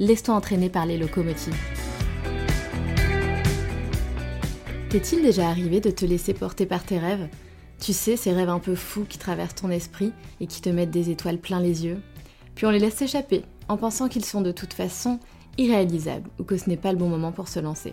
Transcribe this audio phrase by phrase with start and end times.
[0.00, 1.56] laisse-toi entraîner par les locomotives.
[4.90, 7.28] T'est-il déjà arrivé de te laisser porter par tes rêves?
[7.80, 10.90] Tu sais, ces rêves un peu fous qui traversent ton esprit et qui te mettent
[10.90, 12.00] des étoiles plein les yeux
[12.54, 15.18] Puis on les laisse s'échapper en pensant qu'ils sont de toute façon
[15.58, 17.92] irréalisables ou que ce n'est pas le bon moment pour se lancer.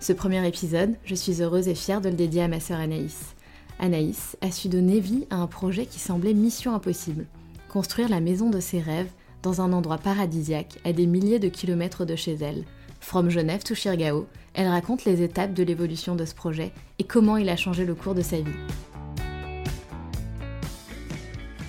[0.00, 3.34] Ce premier épisode, je suis heureuse et fière de le dédier à ma sœur Anaïs.
[3.78, 7.26] Anaïs a su donner vie à un projet qui semblait mission impossible,
[7.68, 9.10] construire la maison de ses rêves
[9.42, 12.64] dans un endroit paradisiaque à des milliers de kilomètres de chez elle.
[13.00, 17.36] From Genève to Chirgao, elle raconte les étapes de l'évolution de ce projet et comment
[17.36, 18.52] il a changé le cours de sa vie.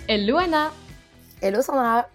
[0.08, 0.72] Hello Anna
[1.42, 2.08] Hello Sandra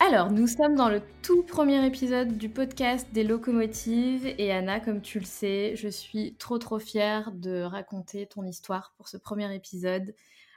[0.00, 5.00] alors, nous sommes dans le tout premier épisode du podcast des locomotives et Anna, comme
[5.00, 9.54] tu le sais, je suis trop trop fière de raconter ton histoire pour ce premier
[9.54, 10.14] épisode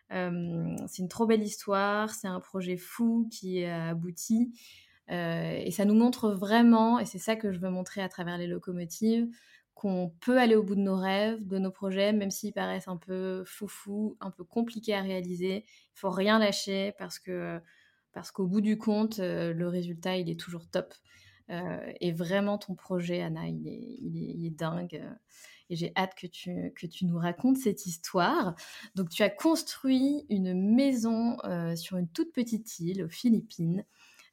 [0.09, 4.53] c'est une trop belle histoire, c'est un projet fou qui a abouti.
[5.09, 8.47] et ça nous montre vraiment, et c'est ça que je veux montrer à travers les
[8.47, 9.27] locomotives,
[9.73, 12.97] qu'on peut aller au bout de nos rêves, de nos projets, même s'ils paraissent un
[12.97, 15.65] peu foufou, un peu compliqués à réaliser.
[15.67, 17.59] Il faut rien lâcher parce que
[18.11, 20.95] parce qu'au bout du compte, le résultat il est toujours top.
[21.49, 25.03] et vraiment ton projet, Anna, il est, il est dingue
[25.69, 28.55] et j'ai hâte que tu, que tu nous racontes cette histoire.
[28.95, 33.83] Donc tu as construit une maison euh, sur une toute petite île aux Philippines,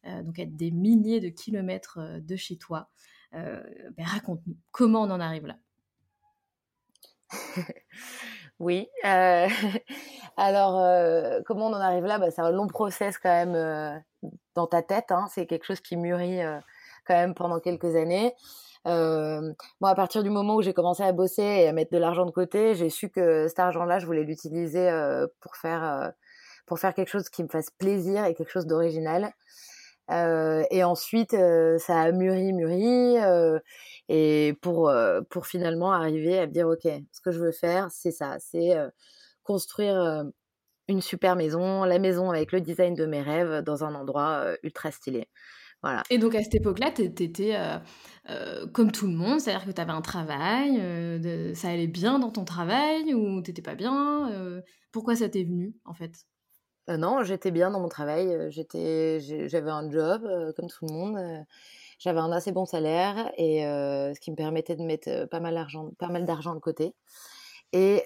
[0.06, 2.88] euh, donc à des milliers de kilomètres euh, de chez toi.
[3.32, 5.56] Ben, raconte-nous, comment on en arrive là?
[8.60, 8.86] Oui.
[10.36, 12.20] Alors, comment on en arrive là?
[12.20, 14.00] Bah, C'est un long process quand même
[14.54, 15.10] dans ta tête.
[15.10, 15.26] Hein.
[15.34, 16.38] C'est quelque chose qui mûrit
[17.04, 18.32] quand même pendant quelques années.
[18.86, 21.98] Euh, moi, à partir du moment où j'ai commencé à bosser et à mettre de
[21.98, 26.10] l'argent de côté, j'ai su que cet argent-là, je voulais l'utiliser euh, pour faire euh,
[26.66, 29.32] pour faire quelque chose qui me fasse plaisir et quelque chose d'original.
[30.10, 33.16] Et ensuite, ça a mûri, mûri,
[34.08, 34.92] et pour
[35.30, 38.74] pour finalement arriver à me dire, ok, ce que je veux faire, c'est ça, c'est
[39.44, 40.24] construire
[40.88, 44.90] une super maison, la maison avec le design de mes rêves dans un endroit ultra
[44.90, 45.28] stylé.
[46.10, 47.78] Et donc à cette époque-là, tu étais euh,
[48.30, 52.18] euh, comme tout le monde, c'est-à-dire que tu avais un travail, euh, ça allait bien
[52.18, 54.62] dans ton travail ou t'étais pas bien
[54.92, 56.12] Pourquoi ça t'est venu en fait?
[56.88, 61.18] Non, j'étais bien dans mon travail, j'étais, j'avais un job comme tout le monde,
[61.98, 65.90] j'avais un assez bon salaire et ce qui me permettait de mettre pas mal d'argent,
[65.98, 66.94] pas mal d'argent de côté.
[67.72, 68.04] Et,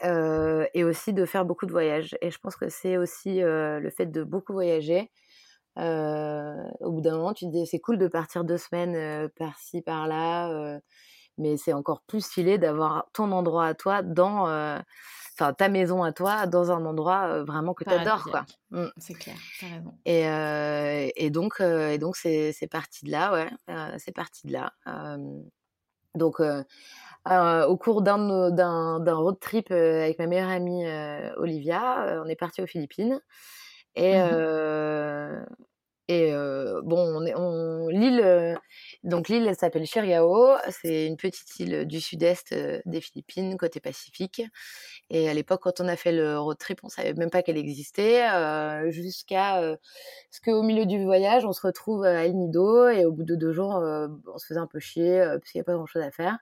[0.75, 2.16] et, aussi de faire beaucoup de voyages.
[2.22, 5.10] Et je pense que c'est aussi le fait de beaucoup voyager
[5.77, 10.81] au bout d'un moment, tu te dis c'est cool de partir deux semaines par-ci, par-là,
[11.37, 14.48] mais c'est encore plus stylé d'avoir ton endroit à toi dans,
[15.39, 18.45] enfin ta maison à toi dans un endroit vraiment que tu adores, quoi.
[18.71, 18.87] Mmh.
[18.97, 19.95] C'est clair, t'as raison.
[20.04, 23.48] Et, et donc, et donc c'est, c'est parti de là, ouais,
[23.98, 24.72] c'est parti de là.
[26.16, 30.84] donc, au cours d'un, d'un, d'un road trip avec ma meilleure amie
[31.37, 33.21] Olivia, on est parti aux Philippines.
[33.95, 35.47] Et, mmh
[36.09, 36.33] et
[36.84, 38.59] bon, on l'île,
[39.05, 40.57] donc l'île, elle s'appelle Chiriao.
[40.71, 42.55] C'est une petite île du sud-est
[42.87, 44.43] des Philippines, côté Pacifique.
[45.10, 47.59] Et à l'époque, quand on a fait le road trip, on savait même pas qu'elle
[47.59, 48.27] existait,
[48.91, 49.77] jusqu'à
[50.31, 53.34] ce qu'au milieu du voyage, on se retrouve à El Nido et au bout de
[53.34, 56.11] deux jours, on se faisait un peu chier parce qu'il n'y a pas grand-chose à
[56.11, 56.39] faire.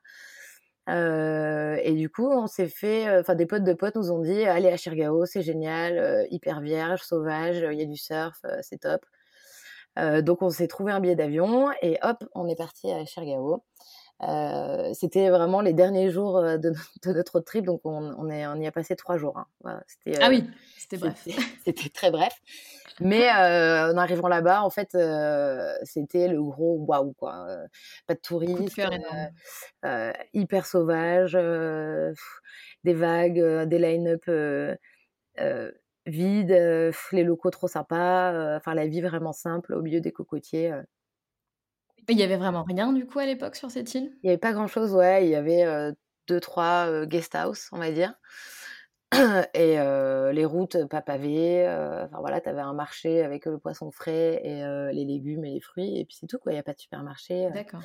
[0.89, 4.69] et du coup, on s'est fait, enfin, des potes de potes nous ont dit, allez
[4.69, 9.05] à Chirgao, c'est génial, hyper vierge, sauvage, il y a du surf, c'est top.
[9.97, 13.63] Donc, on s'est trouvé un billet d'avion et hop, on est parti à Chirgao.
[14.23, 18.55] Euh, c'était vraiment les derniers jours de, de, notre trip, donc on, on, est, on
[18.57, 19.37] y a passé trois jours.
[19.39, 19.47] Hein.
[19.61, 19.83] Voilà,
[20.23, 20.49] ah oui,
[20.79, 21.27] c'était bref.
[21.65, 22.33] C'était très bref.
[23.01, 27.47] Mais euh, en arrivant là-bas, en fait, euh, c'était le gros waouh, quoi.
[28.07, 28.81] Pas de touristes,
[30.33, 31.35] hyper sauvage,
[32.85, 34.25] des vagues, des line-up
[36.07, 40.73] vides, les locaux trop sympas, enfin la vie vraiment simple au milieu des cocotiers.
[42.09, 44.13] Il y avait vraiment rien du coup à l'époque sur cette île?
[44.23, 45.27] Il n'y avait pas grand-chose, ouais.
[45.27, 45.65] Il y avait
[46.29, 48.15] deux, trois guest house, on va dire.
[49.55, 49.77] Et
[50.33, 51.67] les routes pas pavées.
[51.69, 54.63] Enfin voilà, tu avais un marché avec le poisson frais et
[54.93, 55.99] les légumes et les fruits.
[55.99, 56.53] Et puis c'est tout, quoi.
[56.53, 57.49] Il n'y a pas de supermarché.
[57.53, 57.83] D'accord.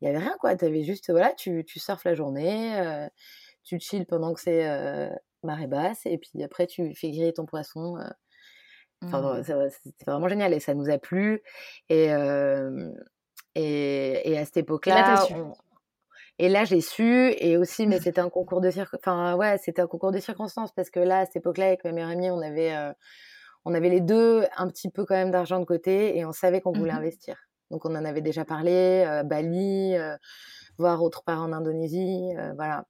[0.00, 0.54] Il n'y avait rien, quoi.
[0.56, 3.08] Tu avais juste, voilà, tu, tu surfes la journée,
[3.64, 5.10] tu chill pendant que c'est
[5.42, 6.06] marée basse.
[6.06, 7.96] Et puis après, tu fais griller ton poisson.
[9.02, 9.70] Enfin, mmh.
[9.70, 11.42] c'était vraiment génial et ça nous a plu.
[11.88, 12.06] Et,
[13.54, 15.26] et, à cette époque-là,
[16.38, 19.86] et là, j'ai su, et aussi, mais c'était un concours de enfin ouais, c'était un
[19.86, 22.74] concours de circonstances parce que là, à cette époque-là, avec ma meilleure amie, on avait,
[22.74, 22.92] euh,
[23.64, 26.60] on avait les deux un petit peu quand même d'argent de côté et on savait
[26.60, 27.36] qu'on voulait mmh investir.
[27.70, 30.16] Donc on en avait déjà parlé, euh, Bali, euh,
[30.78, 32.84] voir autre part en Indonésie, voilà.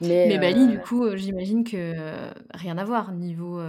[0.00, 1.94] Mais, Bali, du coup, j'imagine que
[2.52, 3.60] rien à voir niveau,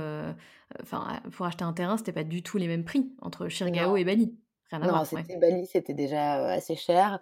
[0.82, 4.04] enfin, pour acheter un terrain, c'était pas du tout les mêmes prix entre Chirgao et
[4.04, 4.36] Bali
[4.74, 7.20] non, c'était Bali, c'était déjà assez cher.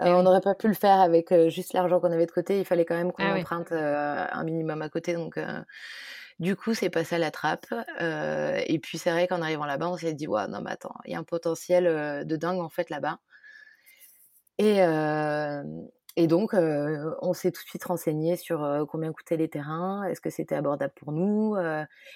[0.00, 2.58] Eh on n'aurait pas pu le faire avec juste l'argent qu'on avait de côté.
[2.58, 5.14] Il fallait quand même qu'on ah emprunte un minimum à côté.
[5.14, 5.38] Donc,
[6.38, 7.66] du coup, c'est passé à la trappe.
[8.00, 11.12] et puis, c'est vrai qu'en arrivant là-bas, on s'est dit, ouais, non, mais attends, il
[11.12, 13.18] y a un potentiel de dingue en fait là-bas.
[14.58, 14.80] Et,
[16.18, 20.30] et donc, on s'est tout de suite renseigné sur combien coûtaient les terrains, est-ce que
[20.30, 21.56] c'était abordable pour nous,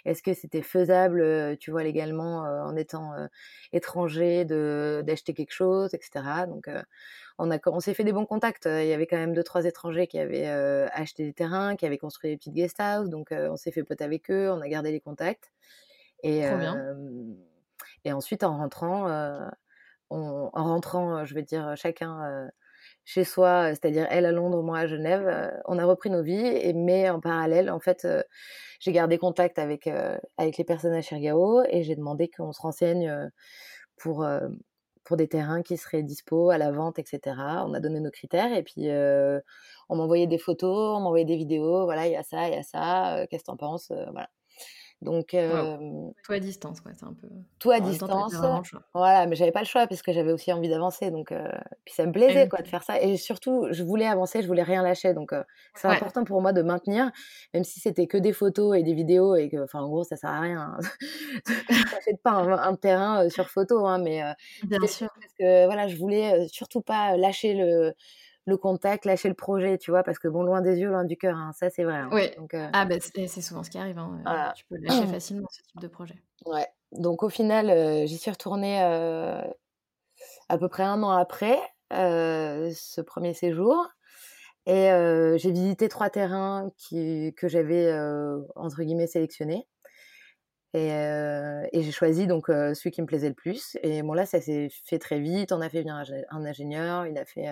[0.06, 3.12] est-ce que c'était faisable, tu vois, légalement, en étant
[3.72, 6.46] étranger, d'acheter quelque chose, etc.
[6.48, 6.70] Donc,
[7.38, 8.64] on, a, on s'est fait des bons contacts.
[8.66, 11.98] Il y avait quand même deux, trois étrangers qui avaient acheté des terrains, qui avaient
[11.98, 13.10] construit des petites guest houses.
[13.10, 15.52] Donc, on s'est fait pote avec eux, on a gardé les contacts.
[16.22, 16.42] Et,
[18.04, 19.08] et ensuite, en rentrant,
[20.08, 22.50] en rentrant, je veux dire, chacun
[23.04, 25.52] chez soi, c'est-à-dire elle à Londres, moi à Genève.
[25.66, 28.06] on a repris nos vies, et, mais en parallèle, en fait,
[28.80, 29.88] j'ai gardé contact avec,
[30.36, 33.30] avec les personnes à Chirgao et j'ai demandé qu'on se renseigne
[33.96, 34.26] pour,
[35.04, 37.36] pour des terrains qui seraient dispo à la vente, etc.
[37.66, 38.88] On a donné nos critères et puis
[39.88, 41.84] on m'a envoyé des photos, on m'a envoyé des vidéos.
[41.84, 43.26] Voilà, il y a ça, il y a ça.
[43.30, 44.28] Qu'est-ce que t'en penses Voilà.
[45.02, 45.78] Donc, euh,
[46.22, 46.92] tout à distance, quoi.
[46.94, 47.28] C'est un peu.
[47.58, 48.34] Tout à distance.
[48.92, 51.10] Voilà, mais j'avais pas le choix parce que j'avais aussi envie d'avancer.
[51.10, 51.48] Donc, euh,
[51.86, 53.00] puis ça me plaisait, quoi, de faire ça.
[53.00, 55.14] Et surtout, je voulais avancer, je voulais rien lâcher.
[55.14, 55.42] Donc, euh,
[55.74, 57.10] c'est important pour moi de maintenir,
[57.54, 60.16] même si c'était que des photos et des vidéos et que, enfin, en gros, ça
[60.16, 60.76] sert à rien.
[61.68, 64.22] J'achète pas un, terrain sur photo, hein, mais
[64.64, 65.08] bien sûr.
[65.18, 67.94] Parce que voilà, je voulais surtout pas lâcher le
[68.50, 71.16] le contact, lâcher le projet, tu vois, parce que bon, loin des yeux, loin du
[71.16, 71.96] cœur, hein, ça c'est vrai.
[71.96, 72.10] Hein.
[72.12, 72.30] Oui.
[72.36, 73.98] Donc, euh Ah, ben c'est souvent ce qui arrive.
[73.98, 76.22] Hein, euh, Tu peux lâcher facilement ce type de projet.
[76.44, 76.66] Ouais.
[76.92, 81.58] Donc au final, euh, j'y suis retournée à peu près un an après
[81.90, 83.88] ce premier séjour.
[84.66, 84.90] Et
[85.38, 87.92] j'ai visité trois terrains qui, que j'avais,
[88.56, 89.66] entre guillemets, sélectionnés.
[90.74, 93.76] Et, et j'ai choisi donc celui qui me plaisait le plus.
[93.82, 95.52] Et bon, là, ça s'est fait très vite.
[95.52, 97.48] On a fait venir un ingénieur, il a fait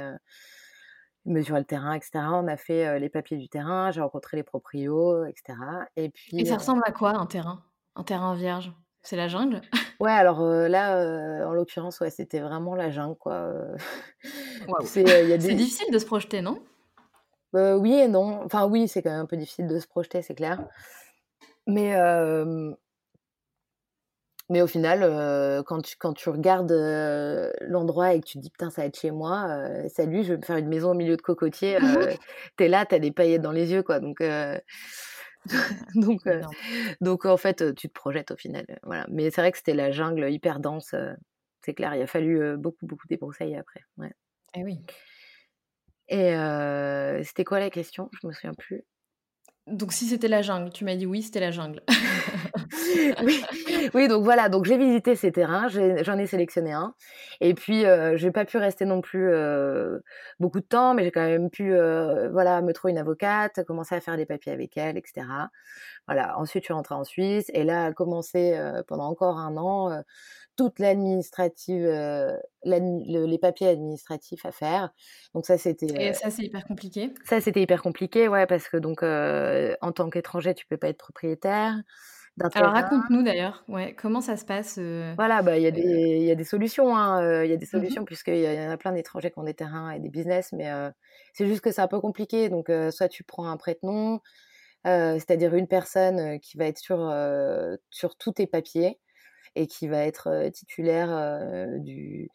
[1.28, 2.10] mesurer le terrain, etc.
[2.32, 5.58] On a fait les papiers du terrain, j'ai rencontré les proprios, etc.
[5.96, 6.40] Et puis.
[6.40, 7.62] Et ça ressemble à quoi un terrain?
[7.96, 8.72] Un terrain vierge?
[9.02, 9.60] C'est la jungle?
[10.00, 13.52] Ouais, alors là, en l'occurrence, ouais, c'était vraiment la jungle, quoi.
[14.84, 16.62] c'est difficile de se projeter, non?
[17.52, 18.44] Bah, Oui et non.
[18.44, 20.64] Enfin, oui, c'est quand même un peu difficile de se projeter, c'est clair.
[21.66, 21.96] Mais
[24.50, 28.42] mais au final, euh, quand, tu, quand tu regardes euh, l'endroit et que tu te
[28.42, 30.92] dis putain, ça va être chez moi, euh, salut, je vais me faire une maison
[30.92, 31.78] au milieu de cocotiers,
[32.56, 34.00] t'es là, t'as des paillettes dans les yeux, quoi.
[34.00, 34.22] Donc,
[35.94, 36.20] donc,
[37.00, 38.66] donc, en fait, tu te projettes au final.
[38.82, 39.06] Voilà.
[39.10, 40.94] Mais c'est vrai que c'était la jungle hyper dense.
[41.62, 43.82] c'est clair, il a fallu beaucoup, beaucoup débroussailler après.
[43.98, 44.12] Ouais.
[44.54, 44.80] Eh oui.
[46.08, 46.32] Et
[47.22, 48.08] c'était quoi la question?
[48.20, 48.84] Je me souviens plus.
[49.70, 51.82] Donc si c'était la jungle, tu m'as dit oui, c'était la jungle.
[53.94, 54.08] oui.
[54.08, 56.94] donc voilà, donc j'ai visité ces terrains, j'en ai, sélectionné un.
[57.40, 59.98] Et puis, euh, j'ai pas pu rester non plus euh,
[60.40, 63.94] beaucoup de temps, mais j'ai quand même pu euh, voilà, me trouver une avocate, commencer
[63.94, 65.26] à faire des papiers avec elle, etc.
[66.06, 70.02] Voilà, ensuite je suis rentrée en Suisse et là a commencé pendant encore un an
[70.58, 71.86] toute l'administrative,
[72.64, 74.90] les papiers administratifs à faire.
[75.32, 75.86] Donc ça, c'était.
[76.08, 77.14] Et ça, c'est hyper compliqué.
[77.24, 80.98] Ça, c'était hyper compliqué, ouais, parce que donc en tant qu'étranger, tu peux pas être
[80.98, 81.76] propriétaire.
[82.54, 84.78] Alors raconte-nous d'ailleurs, ouais, comment ça se passe
[85.16, 87.66] Voilà, bah il y, a des, y a des solutions, hein, il y a des
[87.66, 90.52] solutions puisqu'il y, y, en a plein d'étrangers qui ont des terrains et des business,
[90.52, 90.70] mais
[91.32, 92.48] c'est juste que c'est un peu compliqué.
[92.48, 94.20] Donc soit tu prends un prête-nom,
[94.84, 97.12] c'est-à-dire une personne qui va être sur,
[97.90, 99.00] sur tous tes papiers
[99.58, 102.30] et qui va être titulaire du,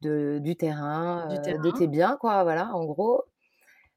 [0.00, 3.24] du, terrain, de tes biens, quoi, voilà, en gros.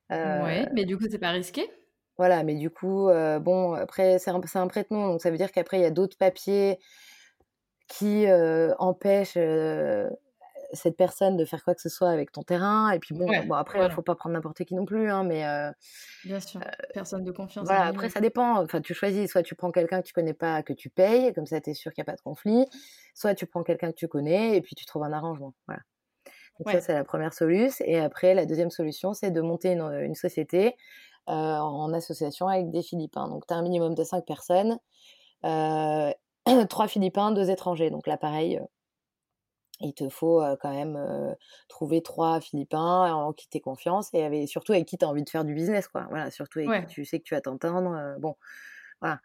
[0.10, 1.70] ouais, mais du coup, c'est pas risqué?
[2.18, 3.10] Voilà, mais du coup,
[3.42, 6.18] bon, après, c'est un, un prête-nom, donc ça veut dire qu'après, il y a d'autres
[6.18, 6.80] papiers
[7.88, 8.26] qui
[8.80, 9.38] empêchent
[10.74, 12.92] cette personne de faire quoi que ce soit avec ton terrain.
[12.92, 15.10] Et puis bon, bon après, il ne faut pas prendre n'importe qui non plus.
[15.10, 15.46] Hein, mais,
[16.26, 16.62] Bien sûr,
[16.94, 17.66] personne de confiance.
[17.66, 18.62] Voilà, après, ça dépend.
[18.62, 21.46] Enfin, tu choisis, soit tu prends quelqu'un que tu connais pas, que tu payes, comme
[21.46, 22.66] ça, tu es sûr qu'il n'y a pas de conflit.
[23.14, 25.54] Soit tu prends quelqu'un que tu connais et puis tu trouves un arrangement.
[25.68, 25.82] Voilà.
[26.60, 27.84] Donc ça, c'est la première solution.
[27.88, 30.76] Et après, la deuxième solution, c'est de monter une, une société
[31.28, 33.28] en association avec des Philippins.
[33.28, 34.78] Donc, tu as un minimum de cinq personnes.
[36.70, 37.90] trois Philippins, deux étrangers.
[37.90, 38.60] Donc là, pareil,
[39.84, 41.36] il te faut quand même
[41.68, 45.30] trouver trois Philippins en qui tu confiance et surtout avec qui tu as envie de
[45.30, 45.88] faire du business.
[45.88, 46.08] Quoi.
[46.10, 48.16] Voilà, surtout avec qui tu sais que tu vas t'entendre.
[48.20, 48.36] bon,
[49.02, 49.20] voilà.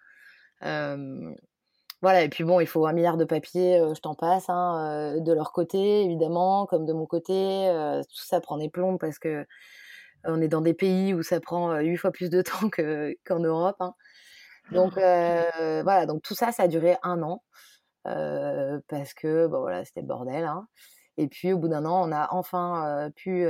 [2.02, 5.32] voilà, et puis bon, il faut un milliard de papiers, je t'en passe, hein, de
[5.32, 7.70] leur côté, évidemment, comme de mon côté.
[8.08, 9.46] tout ça prend des plombs parce que
[10.24, 12.68] on est dans des pays où ça prend huit fois plus de temps
[13.24, 13.76] qu'en Europe.
[13.80, 13.94] Hein.
[14.72, 17.42] Donc voilà, donc tout ça, ça a duré un an
[18.88, 20.44] parce que bon, voilà, c'était le bordel.
[20.44, 20.66] Hein.
[21.16, 23.46] Et puis au bout d'un an, on a enfin pu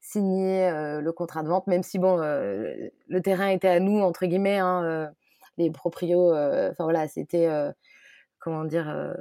[0.00, 4.58] signer le contrat de vente, même si bon, le terrain était à nous entre guillemets,
[4.58, 5.10] hein,
[5.56, 6.32] les proprios.
[6.34, 7.48] Enfin voilà, c'était
[8.38, 9.14] comment dire.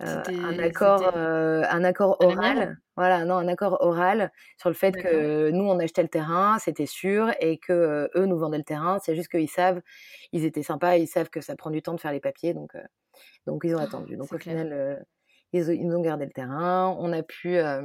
[0.00, 5.64] Un accord, un accord oral, voilà, non, un accord oral sur le fait que nous
[5.64, 8.98] on achetait le terrain, c'était sûr, et que eux nous vendaient le terrain.
[9.02, 9.80] C'est juste qu'ils savent,
[10.32, 12.74] ils étaient sympas, ils savent que ça prend du temps de faire les papiers, donc
[13.46, 14.16] donc ils ont attendu.
[14.16, 14.96] Donc au final, euh,
[15.52, 16.96] ils, nous ont gardé le terrain.
[16.98, 17.82] On a pu euh,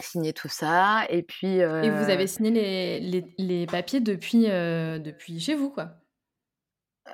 [0.00, 1.04] signer tout ça.
[1.08, 1.56] Et puis.
[1.58, 5.90] Et vous avez euh signé les, les, les papiers depuis, depuis chez vous, quoi?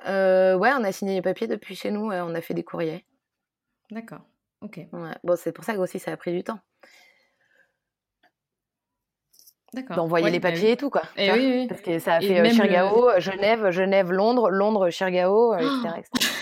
[0.07, 2.11] Ouais, on a signé les papiers depuis chez nous.
[2.11, 3.05] on a fait des courriers.
[3.91, 4.21] D'accord.
[4.61, 4.81] Ok.
[5.25, 6.61] Bon, c'est pour ça que aussi ça a pris du temps.
[9.73, 9.97] D'accord.
[9.97, 11.03] D'envoyer les papiers et tout, quoi.
[11.17, 11.67] Et oui, oui.
[11.69, 15.99] Parce que ça a fait Chirgao, Genève, Genève, Londres, Londres, Chirgao, etc.
[15.99, 16.11] etc.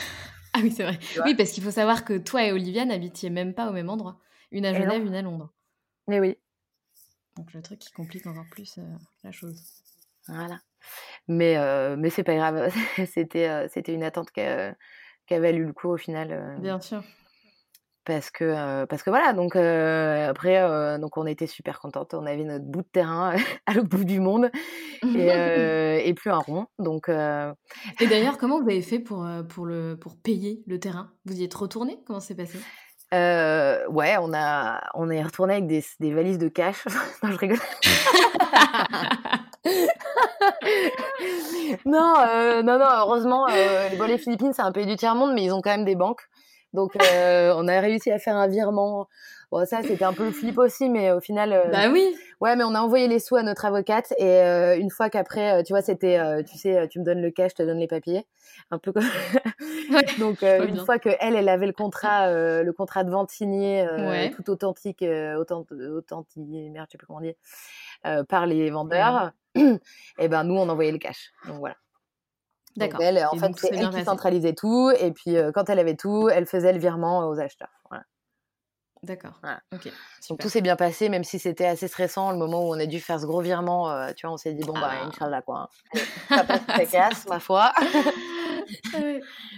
[0.54, 0.98] Ah oui, c'est vrai.
[1.24, 4.18] Oui, parce qu'il faut savoir que toi et Olivia n'habitiez même pas au même endroit.
[4.50, 5.52] Une à Genève, une à Londres.
[6.08, 6.36] Mais oui.
[7.36, 8.82] Donc le truc qui complique encore plus euh,
[9.22, 9.62] la chose.
[10.26, 10.58] Voilà.
[11.28, 12.72] Mais, euh, mais c'est pas grave.
[13.06, 14.74] c'était, euh, c'était une attente qui a,
[15.30, 16.58] valu le coup au final.
[16.60, 17.04] Bien sûr
[18.08, 22.64] parce que parce que voilà donc après donc on était super contente on avait notre
[22.64, 23.34] bout de terrain
[23.66, 24.50] à l'autre bout du monde
[25.02, 30.16] et, plus un rond donc et d'ailleurs comment vous avez fait pour pour le pour
[30.16, 31.10] payer le terrain?
[31.26, 32.58] Vous y êtes retourné comment c'est passé?
[33.12, 36.86] Ouais on a on est retourné avec des, des valises de cash.
[37.22, 37.58] Non je rigole.
[41.84, 42.14] Non
[42.64, 45.76] non non heureusement les Philippines c'est un pays du tiers monde mais ils ont quand
[45.76, 46.22] même des banques
[46.74, 49.08] donc, euh, on a réussi à faire un virement.
[49.50, 51.52] Bon, ça, c'était un peu le flip aussi, mais au final.
[51.52, 52.14] Euh, bah oui.
[52.40, 55.62] Ouais, mais on a envoyé les sous à notre avocate et euh, une fois qu'après,
[55.64, 58.26] tu vois, c'était, tu sais, tu me donnes le cash, je te donne les papiers,
[58.70, 59.02] un peu comme.
[60.20, 63.86] Donc, une fois que elle, elle avait le contrat, le contrat de vente signé,
[64.36, 67.34] tout authentique, authentique, merde, je sais plus comment dire,
[68.28, 69.32] par les vendeurs,
[70.18, 71.32] et ben nous, on envoyait le cash.
[71.46, 71.74] Donc voilà.
[72.76, 73.00] D'accord.
[73.02, 74.90] Elle, en fait, c'est elle qui centralisait tout.
[75.00, 77.70] Et puis, quand elle avait tout, elle faisait le virement aux acheteurs.
[77.90, 78.04] Voilà.
[79.02, 79.40] D'accord.
[80.28, 82.86] Donc tout s'est bien passé, même si c'était assez stressant le moment où on a
[82.86, 84.12] dû faire ce gros virement.
[84.14, 85.06] tu vois, on s'est dit bon bah ah.
[85.06, 85.68] Inch'Allah quoi.
[85.94, 85.98] Hein.
[86.28, 87.72] Ça passe, ça casse, ma foi.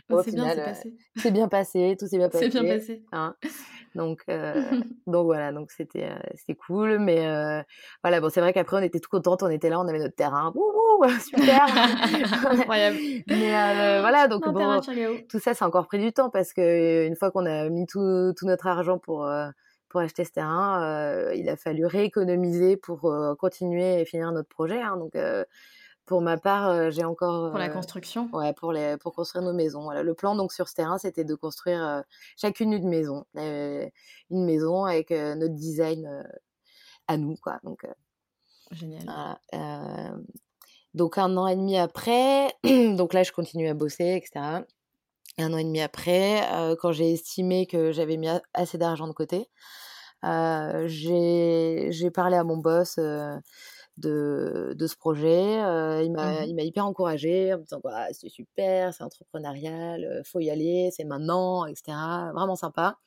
[0.08, 0.94] Au final, bien, passé.
[1.16, 2.50] c'est bien passé, tout s'est bien passé.
[2.50, 3.02] C'est bien passé.
[3.12, 3.34] Hein.
[3.94, 4.24] Donc,
[5.06, 7.26] donc voilà, donc c'était c'était cool, mais
[8.04, 10.14] voilà, bon c'est vrai qu'après on était tout contente, on était là, on avait notre
[10.14, 10.52] terrain,
[11.20, 11.64] super,
[12.50, 12.96] incroyable.
[13.26, 14.80] mais voilà, donc bon,
[15.28, 18.32] tout ça c'est encore pris du temps parce que une fois qu'on a mis tout,
[18.36, 19.28] tout notre argent pour
[19.88, 24.80] pour acheter ce terrain, il a fallu rééconomiser pour continuer et finir notre projet.
[24.80, 25.16] Hein, donc,
[26.06, 27.50] pour ma part, j'ai encore.
[27.50, 29.82] Pour la construction Ouais, pour, les, pour construire nos maisons.
[29.82, 30.02] Voilà.
[30.02, 32.04] Le plan donc sur ce terrain, c'était de construire
[32.36, 33.24] chacune une maison.
[33.34, 36.24] une maison avec notre design
[37.08, 37.34] à nous.
[37.42, 37.58] Quoi.
[37.64, 37.84] Donc,
[38.70, 39.38] Génial.
[40.94, 44.64] Donc, un an et demi après, donc là, je continue à bosser, etc.
[45.38, 46.42] Et un an et demi après,
[46.80, 49.48] quand j'ai estimé que j'avais mis assez d'argent de côté,
[50.86, 52.98] j'ai parlé à mon boss
[53.96, 55.54] de, de, ce projet.
[56.04, 60.50] il m'a mmh hyper encouragé en me disant «Bah, c'est super, c'est entrepreneurial, faut y
[60.50, 61.96] aller, c'est maintenant, etc.
[62.34, 62.98] Vraiment sympa.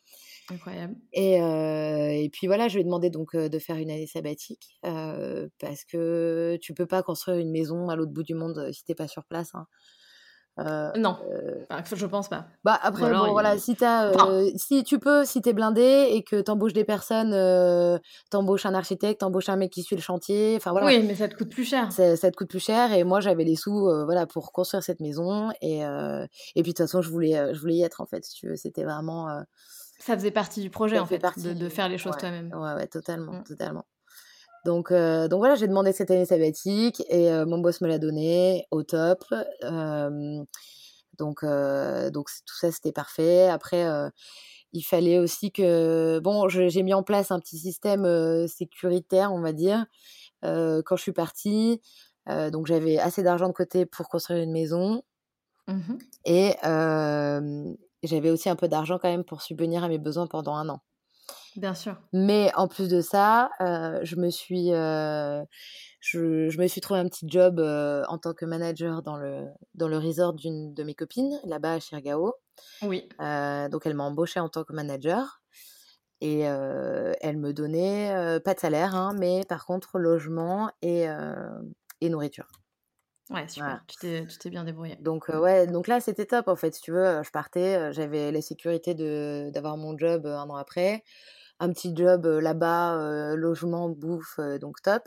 [0.49, 0.95] Incroyable.
[1.13, 5.85] Et, et, puis voilà, je lui ai demandé donc de faire une année sabbatique parce
[5.85, 9.07] que tu peux pas construire une maison à l'autre bout du monde si t'es pas
[9.07, 9.49] sur place.
[9.53, 9.65] Hein.
[10.59, 11.17] Euh, non,
[11.95, 12.45] je pense pas.
[12.63, 16.41] Bah après, bon, voilà, si, as, euh, si tu peux, si t'es blindé et que
[16.41, 17.31] t'embauches des personnes,
[18.29, 20.85] t'embauches un architecte, t'embauches un mec qui suit le chantier, enfin voilà.
[20.85, 21.91] Oui, mais ça te coûte plus cher.
[21.91, 25.49] Ça, te coûte plus cher et moi j'avais les sous, voilà, pour construire cette maison
[25.61, 28.35] et et puis de toute façon je voulais, je voulais y être en fait, si
[28.35, 29.27] tu veux, c'était vraiment.
[30.05, 32.51] Ça faisait partie du projet en fait, de, faire les choses toi-même.
[32.53, 33.43] Ouais, ouais, totalement, mmh.
[33.43, 33.85] totalement.
[34.65, 37.99] Donc, euh, donc voilà, j'ai demandé cette année sabbatique et euh, mon boss me l'a
[37.99, 39.23] donné au top.
[41.17, 43.49] donc, euh, donc tout ça, c'était parfait.
[43.49, 43.85] Après,
[44.71, 46.19] il fallait aussi que...
[46.19, 48.05] Bon, j'ai mis en place un petit système
[48.47, 49.85] sécuritaire, on va dire,
[50.41, 51.81] quand je suis partie.
[52.27, 55.03] donc j'avais assez d'argent de côté pour construire une maison.
[55.67, 56.55] Mmh et
[58.03, 60.81] j'avais aussi un peu d'argent quand même pour subvenir à mes besoins pendant un an.
[61.55, 61.95] Bien sûr.
[62.13, 65.43] Mais en plus de ça, euh, je me suis, euh,
[65.99, 69.45] je, je, me suis trouvé un petit job euh, en tant que manager dans le,
[69.75, 72.33] dans le resort d'une de mes copines, là-bas à Chirgao.
[72.81, 73.07] Oui.
[73.19, 75.41] donc elle m'a embauchée en tant que manager.
[76.21, 81.05] Et elle me donnait pas de salaire, hein, mais par contre logement et,
[81.99, 82.47] et nourriture.
[83.29, 83.83] Ouais, super.
[83.87, 84.97] Tu t'es bien débrouillé.
[84.99, 86.75] Donc, ouais, donc là, c'était top en fait.
[86.75, 88.93] Si tu veux, je partais, j'avais la sécurité
[89.51, 91.03] d'avoir mon job un an après
[91.59, 95.03] un petit job là-bas, logement, bouffe, donc top.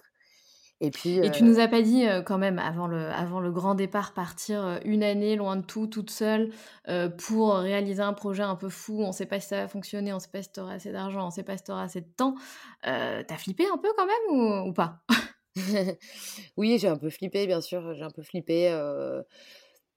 [0.80, 1.18] Et puis.
[1.18, 4.80] Et tu nous as pas dit quand même avant le, avant le grand départ partir
[4.84, 6.50] une année loin de tout, toute seule,
[7.18, 9.02] pour réaliser un projet un peu fou.
[9.02, 11.26] On sait pas si ça va fonctionner, on sait pas si tu auras assez d'argent,
[11.26, 12.34] on sait pas si tu auras assez de temps.
[12.82, 15.02] T'as flippé un peu quand même ou, pas?
[16.56, 17.94] Oui, j'ai un peu flippé, bien sûr.
[17.94, 18.72] J'ai un peu flippé.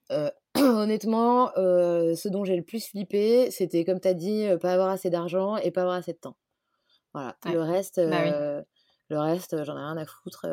[0.55, 5.09] honnêtement, ce dont j'ai le plus flippé, c'était comme tu as dit, pas avoir assez
[5.09, 6.37] d'argent et pas avoir assez de temps.
[7.13, 7.35] Voilà.
[7.45, 8.63] Le reste, bah
[9.11, 10.45] le reste, j'en ai rien à foutre.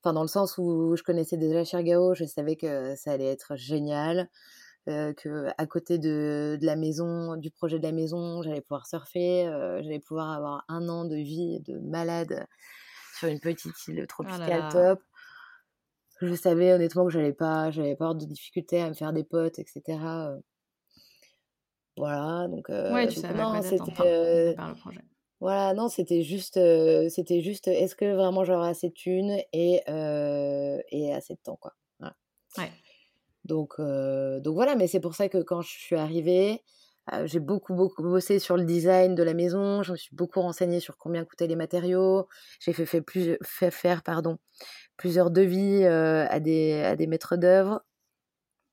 [0.00, 3.56] Enfin, dans le sens où je connaissais déjà Chirgao, je savais que ça allait être
[3.56, 4.28] génial.
[4.86, 9.44] que à côté de, de, la maison, du projet de la maison, j'allais pouvoir surfer,
[9.82, 12.46] j'allais pouvoir avoir un an de vie de malade
[13.18, 15.00] sur une petite île oh tropicale top.
[16.20, 19.24] Je savais honnêtement que j'allais pas, j'allais pas avoir de difficultés à me faire des
[19.24, 19.82] potes, etc.
[21.96, 22.68] Voilà, donc.
[22.68, 24.54] ouais, tu savais non, c'était.
[24.56, 25.00] Par le projet.
[25.40, 26.58] Voilà, non, c'était juste,
[27.10, 31.74] c'était juste, est-ce que vraiment j'aurai assez de thunes et, et assez de temps, quoi.
[32.56, 32.70] Ouais.
[33.44, 36.62] Donc, donc voilà, mais c'est pour ça que quand je suis arrivée,
[37.24, 40.80] j'ai beaucoup, beaucoup bossé sur le design de la maison, je me suis beaucoup renseignée
[40.80, 42.28] sur combien coûtaient les matériaux,
[42.60, 44.38] j'ai fait, fait, plus, fait faire pardon,
[44.96, 47.82] plusieurs devis à, des, à des maîtres d'œuvre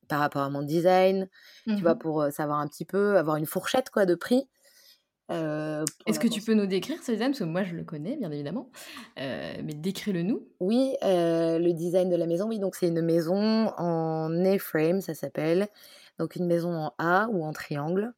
[0.07, 1.29] par rapport à mon design,
[1.75, 4.49] tu vois, mmh pour savoir un petit peu, avoir une fourchette quoi, de prix.
[5.31, 7.31] Euh, Est-ce que tu peux nous décrire ce design?
[7.31, 8.69] Parce que moi, je le connais, bien évidemment.
[9.19, 10.49] Euh, mais décris-le nous.
[10.59, 12.59] Oui, euh, le design de la maison, oui.
[12.59, 15.69] Donc, c'est une maison en A-frame, ça s'appelle.
[16.19, 18.11] Donc, une maison en A ou en triangle,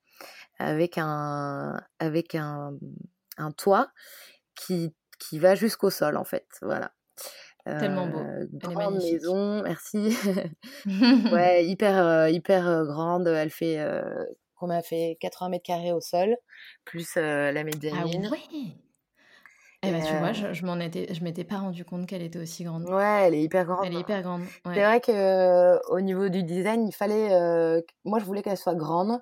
[0.60, 2.74] avec un, avec un,
[3.38, 3.90] un toit
[4.56, 6.48] qui, qui va jusqu'au sol, en fait.
[6.62, 6.94] Voilà.
[7.66, 8.22] Tellement beau.
[8.52, 10.18] grande maison, merci.
[11.32, 13.28] ouais, hyper, hyper grande.
[13.28, 13.80] Elle fait
[14.64, 16.38] on a fait 80 mètres carrés au sol,
[16.86, 18.28] plus la mezzanine.
[18.28, 18.40] Ah ouais
[19.86, 22.40] eh ben, tu vois, je, je m'en étais, je m'étais pas rendu compte qu'elle était
[22.40, 22.86] aussi grande.
[22.86, 23.86] Ouais, elle est hyper grande.
[23.86, 24.44] Elle est hyper grande.
[24.64, 27.30] C'est vrai que au niveau du design, il fallait,
[28.06, 29.22] moi je voulais qu'elle soit grande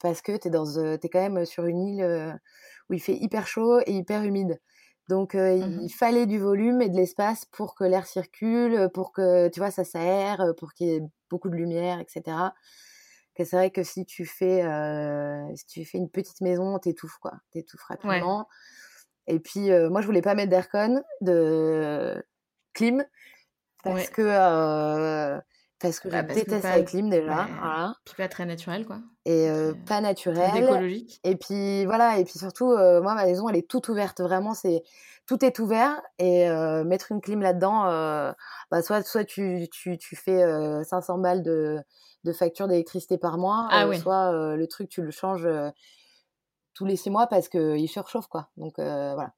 [0.00, 2.40] parce que t'es dans, es quand même sur une île
[2.88, 4.60] où il fait hyper chaud et hyper humide.
[5.08, 9.48] Donc mmh il fallait du volume et de l'espace pour que l'air circule, pour que
[9.48, 12.50] tu vois ça s'aère, pour qu'il y ait beaucoup de lumière, etc
[13.44, 14.62] c'est vrai que si tu fais,
[15.54, 18.48] si tu fais une petite maison, t'étouffes quoi, t'étouffes rapidement.
[19.26, 22.22] Et puis moi je voulais pas mettre d'aircon, de
[22.72, 23.04] clim,
[23.82, 25.40] parce que
[25.80, 27.48] parce que bah, je déteste la clim déjà.
[27.58, 27.94] Voilà.
[28.04, 28.98] Puis pas très naturel quoi.
[29.24, 29.48] Et
[29.86, 30.50] pas naturel.
[30.56, 31.20] Écologique.
[31.24, 34.82] Et puis voilà, et puis surtout moi ma maison elle est toute ouverte, vraiment c'est
[35.26, 36.48] tout est ouvert et
[36.84, 37.84] mettre une clim là-dedans,
[38.70, 40.42] bah, soit soit tu, tu, tu fais
[40.84, 41.82] 500 balles de
[42.24, 45.70] de facture d'électricité par mois, ah euh, soit euh, le truc tu le changes euh,
[46.74, 48.50] tous les six mois parce qu'il surchauffe quoi.
[48.56, 49.32] Donc voilà.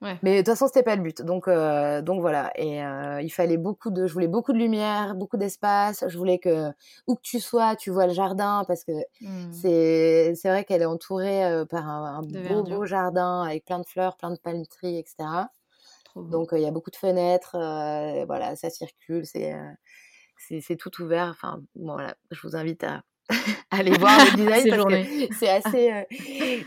[0.00, 1.22] Mais de toute façon, c'était pas le but.
[1.22, 2.52] Donc, euh, donc voilà.
[2.56, 6.04] Et euh, il fallait beaucoup de, je voulais beaucoup de lumière, beaucoup d'espace.
[6.06, 6.70] Je voulais que
[7.06, 9.52] où que tu sois, tu vois le jardin parce que mmh.
[9.52, 13.86] c'est, c'est vrai qu'elle est entourée euh, par un, beau beau jardin avec plein de
[13.86, 15.16] fleurs, plein de palm trees, etc.
[16.14, 17.56] Donc il y a beaucoup de fenêtres.
[18.26, 19.26] voilà, ça circule.
[19.26, 19.54] C'est,
[20.38, 21.28] c'est, c'est tout ouvert.
[21.28, 22.14] Enfin, voilà.
[22.30, 23.02] Je vous invite à
[23.70, 26.06] aller voir le design parce que c'est assez,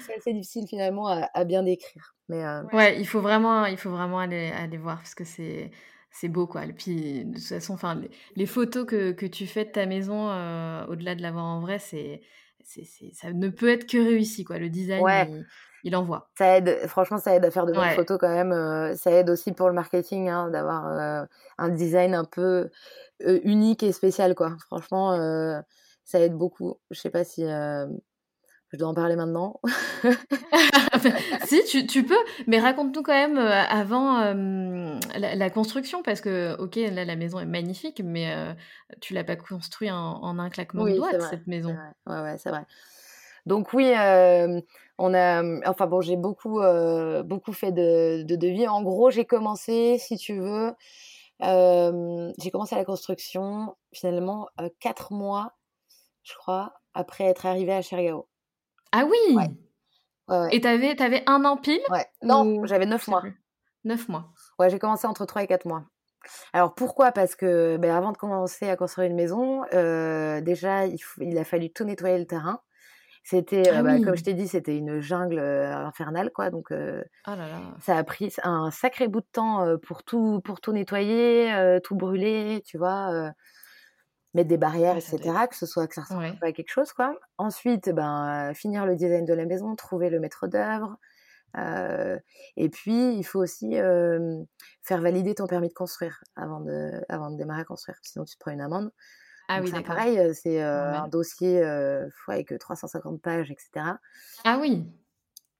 [0.05, 2.15] c'est assez difficile finalement à, à bien décrire.
[2.29, 5.71] Mais euh, ouais, il faut vraiment, il faut vraiment aller, aller voir parce que c'est
[6.11, 6.65] c'est beau quoi.
[6.65, 7.99] Et puis de toute façon, enfin
[8.35, 11.79] les, photos que, que, tu fais de ta maison, euh, au-delà de l'avoir en vrai,
[11.79, 12.21] c'est
[13.13, 14.59] ça ne peut être que réussi quoi.
[14.59, 15.45] Le design, il,
[15.85, 16.29] il, envoie.
[16.37, 18.51] Ça aide, franchement, ça aide à faire de bonnes photos quand même.
[18.51, 22.69] Euh, ça aide aussi pour le marketing hein, d'avoir un design un peu
[23.25, 24.55] unique et spécial quoi.
[24.67, 25.13] Franchement,
[26.09, 26.75] ça aide beaucoup.
[26.91, 27.43] Je sais pas si
[28.71, 29.59] je dois en parler maintenant.
[31.45, 32.17] si, tu, tu, peux,
[32.47, 37.39] mais raconte-nous quand même euh, avant euh, la, construction, parce que, ok, là, la maison
[37.39, 38.53] est magnifique, mais euh,
[39.01, 41.75] tu l'as pas construit en, un claquement de doigts, cette maison.
[42.05, 42.65] Ouais, ouais, c'est vrai.
[43.45, 43.91] Donc oui,
[44.99, 46.61] on a, enfin bon, j'ai beaucoup,
[47.25, 48.67] beaucoup fait de, de devis.
[48.67, 50.73] En gros, j'ai commencé, si tu veux,
[51.41, 54.47] j'ai commencé la construction finalement
[54.79, 55.53] quatre mois,
[56.29, 58.27] je crois, après être arrivée à Chergao.
[58.91, 59.37] Ah oui
[60.51, 62.05] Et t'avais, avais un an pile Ouais.
[62.21, 63.23] Non, j'avais neuf mois.
[63.83, 64.31] Neuf mois.
[64.57, 65.85] Ouais, j'ai commencé entre trois et quatre mois.
[66.53, 67.11] Alors pourquoi?
[67.11, 71.45] Parce que ben, avant de commencer à construire une maison, euh, déjà il, il, a
[71.45, 72.59] fallu tout nettoyer le terrain.
[73.23, 76.49] C'était, ah euh, bah, comme je t'ai dit, c'était une jungle euh, infernale, quoi.
[76.49, 77.31] Donc, oh
[77.79, 82.61] ça a pris un sacré bout de temps pour tout, pour tout nettoyer, tout brûler,
[82.65, 83.31] tu vois
[84.33, 87.15] mettre des barrières, etc., que ce soit que ça ressemble à quelque chose, quoi.
[87.37, 90.97] Ensuite, ben, finir le design de la maison, trouver le maître d'œuvre.
[91.55, 93.71] et puis, il faut aussi
[94.83, 97.97] faire valider ton permis de construire avant de, avant de démarrer à construire.
[98.03, 98.91] Sinon, tu te prends une amende.
[99.47, 99.95] Ah oui, d'accord.
[99.95, 101.63] Pareil, c'est un dossier
[102.27, 103.95] avec 350 pages, etc.
[104.45, 104.85] Ah oui.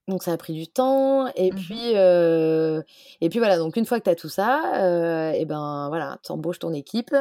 [0.08, 4.00] Donc ça a pris du temps et mmh puis et puis voilà donc une fois
[4.00, 7.16] que tu as tout ça et ben voilà tu embauches ton équipe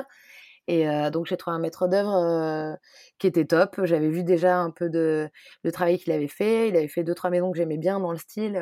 [0.70, 2.76] et donc j'ai trouvé un maître d'œuvre
[3.18, 3.80] qui était top.
[3.84, 5.30] J'avais vu déjà un peu de
[5.64, 6.68] le travail qu'il avait fait.
[6.68, 8.60] Il avait fait deux trois maisons que j'aimais bien dans le style.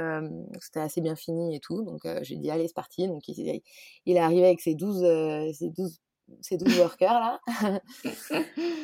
[0.61, 1.83] C'était assez bien fini et tout.
[1.83, 3.09] Donc j'ai dit allez c'est parti.
[3.09, 3.61] Donc il,
[4.07, 5.01] est arrivé avec ses 12
[5.53, 6.01] ses 12
[6.42, 7.40] ces 12 workers là.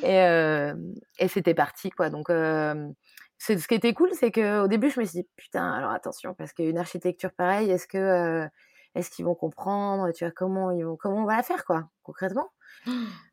[1.19, 2.11] et, c'était parti quoi.
[2.11, 6.35] Donc ce qui était cool, c'est qu'au début je me suis dit putain alors attention
[6.35, 8.49] parce qu'une architecture pareille, est-ce que
[8.97, 10.11] est-ce qu'ils vont comprendre?
[10.11, 12.51] Tu vois comment ils vont comment on va la faire quoi concrètement?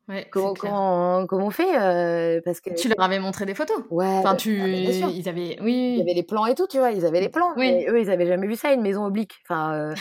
[0.07, 3.77] Ouais, comment, comment, comment, on fait euh, parce que tu leur avais montré des photos.
[3.91, 6.79] Ouais enfin tu ah, ils avaient oui il y avait les plans et tout tu
[6.79, 7.85] vois ils avaient les plans oui.
[7.87, 9.35] eux ils avaient jamais vu ça une maison oblique.
[9.47, 9.95] Enfin euh,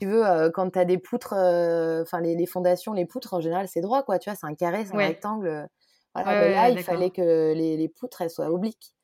[0.00, 3.40] tu veux euh, quand tu as des poutres enfin les, les, fondations les poutres en
[3.40, 5.68] général c'est droit quoi tu vois c'est un carré c'est un rectangle
[6.14, 6.40] voilà.
[6.40, 8.94] Ben là il fallait que les, les, poutres elles soient obliques.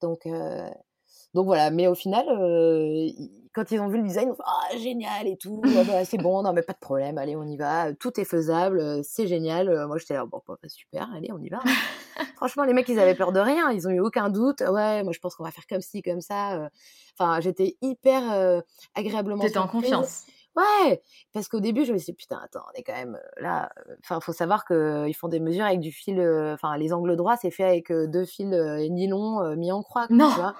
[0.00, 0.26] Donc
[1.34, 2.26] donc voilà, mais au final,
[3.54, 6.04] quand ils ont vu le design, ils ont fait ah génial et tout, ah bah,
[6.04, 9.26] c'est bon, non mais pas de problème, allez on y va, tout est faisable, c'est
[9.26, 9.86] génial.
[9.86, 11.58] moi j'étais là bon bah, super, allez on y va.
[11.64, 12.24] Hein.
[12.36, 14.60] Franchement les mecs ils avaient peur de rien, ils ont eu aucun doute.
[14.60, 16.68] Ouais, moi je pense qu'on va faire comme ci comme ça.
[17.18, 18.62] Enfin j'étais hyper
[18.94, 19.42] agréablement.
[19.42, 20.26] T'étais en confiance.
[20.58, 23.70] Ouais, parce qu'au début, je me suis dit, putain, attends, on est quand même là.
[24.02, 26.20] Enfin, faut savoir qu'ils font des mesures avec du fil.
[26.52, 28.48] Enfin, les angles droits, c'est fait avec deux fils
[28.90, 30.06] nylon mis en croix.
[30.10, 30.30] Non.
[30.30, 30.54] Tu vois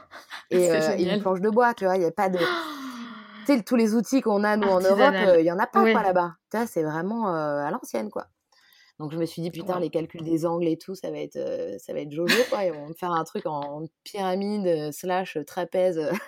[0.51, 1.97] et, une planche de bois, tu vois.
[1.97, 2.39] Il n'y a pas de.
[3.47, 5.81] tu sais, tous les outils qu'on a, nous, en Europe, il n'y en a pas,
[5.91, 6.35] quoi, là-bas.
[6.51, 8.27] Tu vois, c'est vraiment à l'ancienne, quoi.
[9.01, 11.39] Donc, je me suis dit, putain, les calculs des angles et tout, ça va être,
[11.79, 12.65] ça va être jojo, quoi.
[12.65, 16.01] Ils vont me faire un truc en pyramide slash trapèze.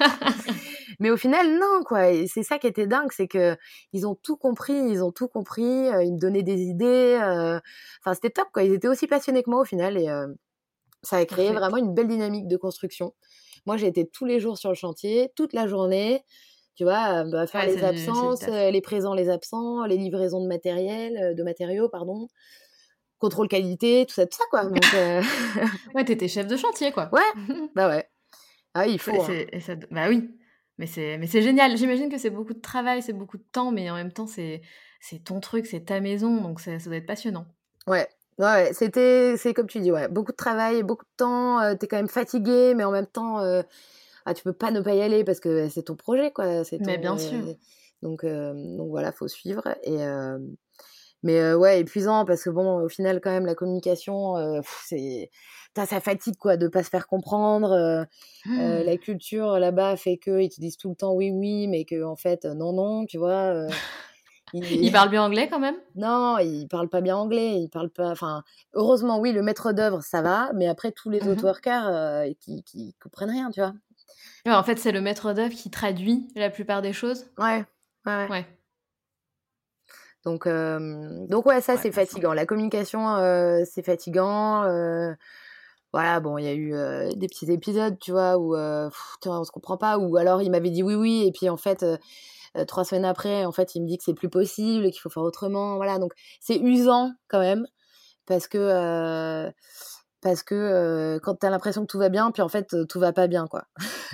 [1.00, 2.10] Mais au final, non, quoi.
[2.10, 3.56] Et c'est ça qui était dingue, c'est que
[3.92, 7.16] ils ont tout compris, ils ont tout compris, ils me donnaient des idées.
[7.20, 8.62] Enfin, c'était top, quoi.
[8.62, 10.08] Ils étaient aussi passionnés que moi au final, et
[11.02, 13.14] ça a créé vraiment une belle dynamique de construction.
[13.66, 16.24] Moi, j'ai été tous les jours sur le chantier, toute la journée.
[16.76, 21.42] Tu vois, bah, faire les absences, les présents, les absents, les livraisons de matériel, de
[21.42, 22.28] matériaux, pardon
[23.24, 24.64] contrôle qualité, tout ça, tout ça, quoi.
[24.64, 24.84] Donc,
[25.94, 27.08] ouais, t'étais chef de chantier, quoi.
[27.12, 27.22] Ouais,
[27.74, 28.08] bah ouais.
[28.74, 29.22] Ah, il faut.
[29.22, 29.46] Hein.
[29.90, 30.30] Bah oui.
[30.78, 31.76] Mais c'est, mais c'est génial.
[31.76, 34.62] J'imagine que c'est beaucoup de travail, c'est beaucoup de temps, mais en même temps, c'est,
[35.00, 37.46] c'est ton truc, c'est ta maison, donc ça, doit être passionnant.
[37.86, 38.08] Ouais,
[38.38, 41.60] ouais, c'était, c'est comme tu dis, ouais, beaucoup de travail, beaucoup de temps.
[41.60, 43.62] euh, t'es quand même fatigué, mais en même temps, euh,
[44.26, 46.64] ah, tu peux pas ne pas y aller parce que c'est ton projet, quoi.
[46.64, 47.38] C'est mais bien sûr.
[48.02, 49.76] donc, euh, donc voilà, faut suivre.
[49.84, 49.98] Et
[51.24, 55.30] mais ouais, épuisant parce que bon, au final, quand même, la communication, c'est
[55.76, 58.06] ça fatigue quoi de pas se faire comprendre.
[58.46, 58.82] Mmh.
[58.84, 62.04] la culture là-bas fait que ils te disent tout le temps oui oui, mais que
[62.04, 63.66] en fait non non, tu vois.
[64.52, 64.92] Il...
[64.92, 65.74] parle bien anglais quand même?
[65.96, 67.60] Non, il parle pas bien anglais.
[67.60, 68.10] Il parle pas.
[68.10, 72.24] Enfin, heureusement, oui, le maître d'œuvre, ça va, mais après tous les autres mmh workers,
[72.38, 73.74] qui, qui comprennent rien, tu vois?
[74.46, 77.26] en fait, c'est le maître d'œuvre qui traduit la plupart des choses?
[77.38, 77.64] Ouais,
[78.06, 78.28] ouais.
[78.28, 78.46] ouais.
[80.24, 82.32] Donc, donc ouais, ça c'est fatigant.
[82.32, 83.16] La communication,
[83.64, 84.64] c'est fatigant.
[85.92, 86.72] voilà, bon, il y a eu
[87.14, 90.82] des petits épisodes, tu vois, où on se comprend pas, ou alors il m'avait dit
[90.82, 91.84] oui, oui, et puis en fait,
[92.66, 95.22] trois semaines après, en fait, il me dit que c'est plus possible, qu'il faut faire
[95.22, 95.76] autrement.
[95.76, 97.64] Voilà, donc c'est usant quand même,
[98.26, 99.52] parce que
[100.20, 103.12] parce que quand tu as l'impression que tout va bien, puis en fait, tout va
[103.12, 103.64] pas bien, quoi.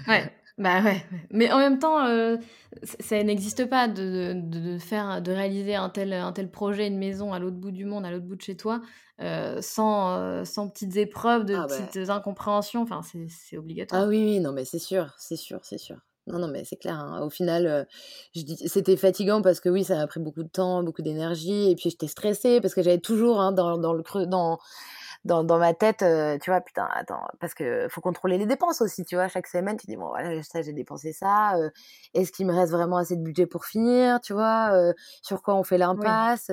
[0.06, 0.30] Ouais.
[0.60, 2.36] Bah ouais, mais en même temps, euh,
[2.82, 7.32] ça n'existe pas de, de, faire, de réaliser un tel, un tel projet, une maison
[7.32, 8.82] à l'autre bout du monde, à l'autre bout de chez toi,
[9.22, 12.82] euh, sans, euh, sans petites épreuves, de ah petites incompréhensions.
[12.82, 14.02] Enfin, c'est obligatoire.
[14.02, 15.96] Ah oui, oui, non, mais c'est sûr, c'est sûr, c'est sûr.
[16.26, 16.98] Non, non, mais c'est clair.
[16.98, 17.22] Hein.
[17.22, 17.88] Au final,
[18.66, 21.88] c'était fatigant parce que oui, ça a pris beaucoup de temps, beaucoup d'énergie, et puis
[21.88, 24.58] j'étais stressée parce que j'avais toujours hein, dans, dans le creux, dans
[25.24, 28.80] dans, dans ma tête, euh, tu vois, putain, attends, parce que faut contrôler les dépenses
[28.80, 31.68] aussi, tu vois, chaque semaine, tu dis, bon, voilà, ça, j'ai dépensé ça, euh,
[32.14, 35.56] est-ce qu'il me reste vraiment assez de budget pour finir, tu vois, euh, sur quoi
[35.56, 36.50] on fait l'impasse,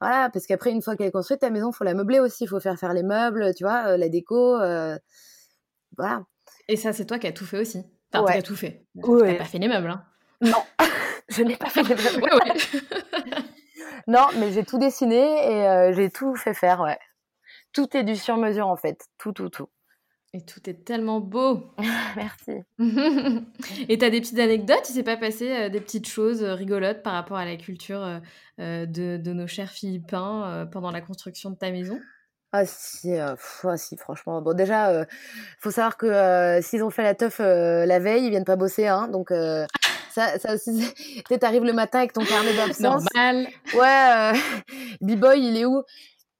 [0.00, 2.48] voilà, parce qu'après, une fois qu'elle est construite, ta maison, faut la meubler aussi, il
[2.48, 4.58] faut faire faire les meubles, tu vois, la déco,
[5.96, 6.24] voilà.
[6.68, 7.82] Et ça, c'est toi qui as tout fait aussi.
[8.12, 8.32] Enfin, ouais.
[8.32, 8.86] tu as tout fait.
[8.94, 9.32] Ouais.
[9.32, 10.04] T'as pas fait les meubles, hein
[10.40, 10.62] Non,
[11.28, 12.24] je n'ai pas fait les meubles.
[14.06, 16.98] non, mais j'ai tout dessiné et j'ai tout fait faire, ouais
[17.74, 19.06] tout est du sur-mesure en fait.
[19.18, 19.68] Tout, tout, tout.
[20.32, 21.62] Et tout est tellement beau.
[22.16, 22.64] Merci.
[23.88, 24.88] Et tu as des petites anecdotes?
[24.88, 28.02] Il s'est pas passé euh, des petites choses euh, rigolotes par rapport à la culture
[28.58, 32.00] euh, de, de, nos chers Philippins pendant la construction de ta maison?
[32.50, 33.36] Ah si, ah,
[33.76, 34.40] si, franchement.
[34.40, 35.06] Bon, déjà, il
[35.58, 39.08] faut savoir que s'ils ont fait la teuf la veille, ils viennent pas bosser, hein.
[39.08, 40.94] Donc ça, ça aussi,
[41.28, 43.04] tu arrives le matin avec ton carnet d'absence.
[43.12, 43.48] Normal.
[43.74, 44.32] Ouais,
[45.00, 45.82] B-boy, il est où?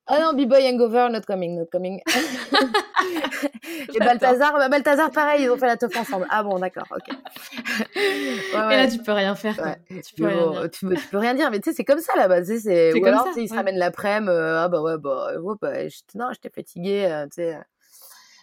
[0.06, 1.98] Ah non, B-Boy Hangover, not coming, not coming.
[3.94, 6.26] et Balthazar, bah, Balthazar, pareil, ils ont fait la teuf ensemble.
[6.28, 7.08] Ah bon, d'accord, ok.
[7.08, 8.74] Ouais, ouais.
[8.74, 9.76] Et là, tu peux rien faire.
[9.88, 10.70] Tu, peux rien dire.
[10.70, 12.42] Tu, peux, rien dire, mais tu sais, c'est comme ça là-bas.
[12.42, 13.00] Tu sais, c'est...
[13.00, 14.30] Ou alors, ça, ils se ramènent l'après-midi.
[14.30, 15.72] Euh, ah bah ouais, bah, bah
[16.14, 17.58] non, j'étais fatiguée, euh, tu sais.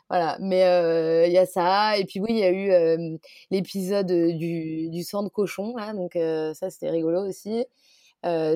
[0.10, 1.96] Voilà, mais euh, il y a ça.
[1.96, 3.20] Et puis oui, il y a eu
[3.52, 6.14] l'épisode du, du sang de cochon, là, donc
[6.56, 7.66] ça, c'était rigolo aussi.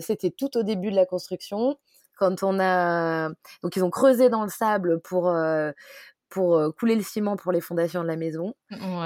[0.02, 1.78] c'était tout au début de la construction
[2.16, 3.30] quand on a
[3.64, 5.34] donc ils ont creusé dans le sable pour
[6.30, 8.56] pour couler le ciment pour les fondations de la maison.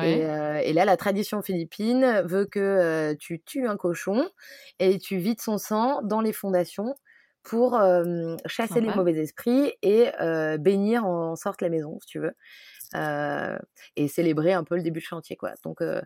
[0.02, 4.28] Et, et, là, la tradition philippine veut que tu tues un cochon
[4.80, 6.96] et tu vides son sang dans les fondations
[7.44, 7.80] pour
[8.46, 10.10] chasser les mauvais esprits et
[10.60, 12.34] bénir en sorte la maison, si tu veux.
[12.96, 13.56] Euh,
[13.96, 15.52] et célébrer un peu le début de chantier quoi.
[15.64, 16.02] Donc euh,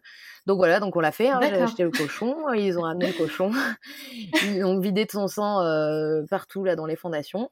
[0.48, 3.14] donc voilà donc on l'a fait hein, j'ai acheté le cochon ils ont ramené le
[3.14, 3.52] cochon.
[4.44, 7.52] Ils ont vidé de son sang euh, partout là dans les fondations.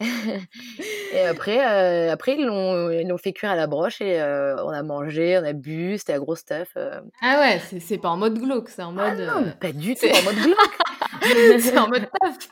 [0.00, 1.60] Et après
[2.08, 5.44] après ils l'ont ils l'ont fait cuire à la broche et on a mangé on
[5.44, 6.76] a bu c'était la grosse stuff
[7.22, 10.04] ah ouais c'est pas en mode glauque c'est en ah mode non, pas du tout
[10.06, 10.78] en mode glauque.
[11.60, 12.48] c'est en mode teuf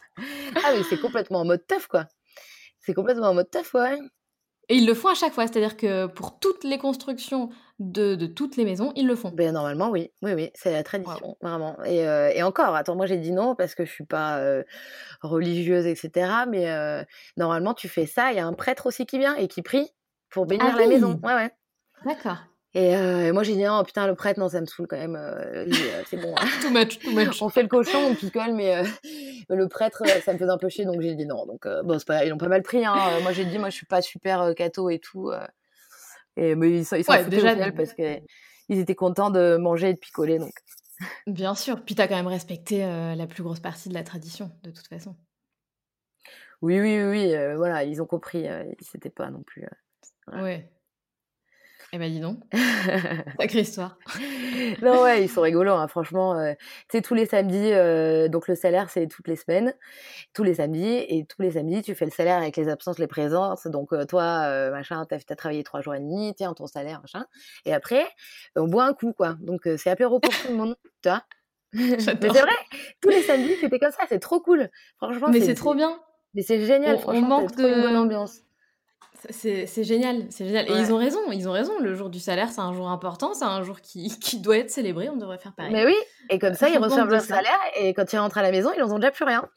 [0.57, 2.07] ah oui c'est complètement en mode teuf quoi.
[2.81, 3.99] C'est complètement en mode teuf ouais
[4.69, 8.27] et ils le font à chaque fois, c'est-à-dire que pour toutes les constructions de, de,
[8.27, 9.31] toutes les maisons, ils le font.
[9.31, 10.11] Ben, normalement, oui.
[10.23, 11.77] Oui, oui, c'est la tradition, vraiment.
[11.85, 14.63] Et, euh, et, encore, attends, moi j'ai dit non parce que je suis pas euh,
[15.23, 16.45] religieuse, etc.
[16.49, 17.03] Mais euh,
[17.37, 19.91] normalement, tu fais ça, il y a un prêtre aussi qui vient et qui prie
[20.31, 21.21] pour bénir ah la maison.
[21.23, 21.51] Ouais, ouais.
[22.07, 22.39] D'accord.
[22.77, 25.17] Et moi j'ai dit non putain le prêtre non ça me saoule quand même
[26.09, 26.45] c'est bon hein.
[26.61, 27.41] too much too much.
[27.41, 28.83] On fait le cochon on picole mais
[29.49, 31.47] le prêtre ça me faisait un peu chier donc j'ai dit non.
[31.47, 33.21] Donc bon pas ils ont pas mal pris hein.
[33.23, 35.31] moi j'ai dit moi je suis pas super catho et tout
[36.37, 38.19] et mais ils s'en ouais, déjà parce que
[38.69, 40.55] ils étaient contents de manger et de picoler donc.
[41.27, 41.85] Bien sûr.
[41.85, 45.15] Puis t'as quand même respecté la plus grosse partie de la tradition de toute façon.
[46.61, 48.47] Oui oui oui, voilà ils ont compris
[48.81, 49.65] c'était pas non plus
[50.33, 50.69] ouais
[51.95, 52.39] eh ben dis donc,
[53.39, 53.99] sacrée histoire.
[54.83, 56.37] non ouais, ils sont rigolos, hein, franchement.
[56.37, 56.53] Euh,
[56.91, 59.73] tu sais, tous les samedis, euh, donc le salaire c'est toutes les semaines,
[60.33, 63.07] tous les samedis, et tous les samedis tu fais le salaire avec les absences, les
[63.07, 63.69] présences.
[63.69, 67.27] Donc euh, toi, machin, t'as as travaillé trois jours et demi, tiens ton salaire, machin.
[67.65, 68.05] Et après,
[68.57, 69.37] on boit un coup, quoi.
[69.41, 71.23] Donc c'est apéro pour tout le monde, tu vois.
[71.75, 72.57] Mais c'est vrai,
[73.01, 74.69] tous les samedis c'était comme ça, c'est trop cool.
[74.97, 75.97] Franchement, mais c'est trop bien.
[76.35, 78.41] Mais c'est génial, on, franchement, on manque de bonne ambiance
[79.31, 80.69] C'est génial, c'est génial.
[80.71, 81.79] Et ils ont raison, ils ont raison.
[81.81, 84.71] Le jour du salaire, c'est un jour important, c'est un jour qui, qui, doit être
[84.71, 85.73] célébré, on devrait faire pareil.
[85.73, 85.97] Mais oui,
[86.31, 88.81] et comme ça, ils reçoivent leur salaire, et quand ils rentrent à la maison, ils
[88.81, 89.49] n'en ont déjà plus rien.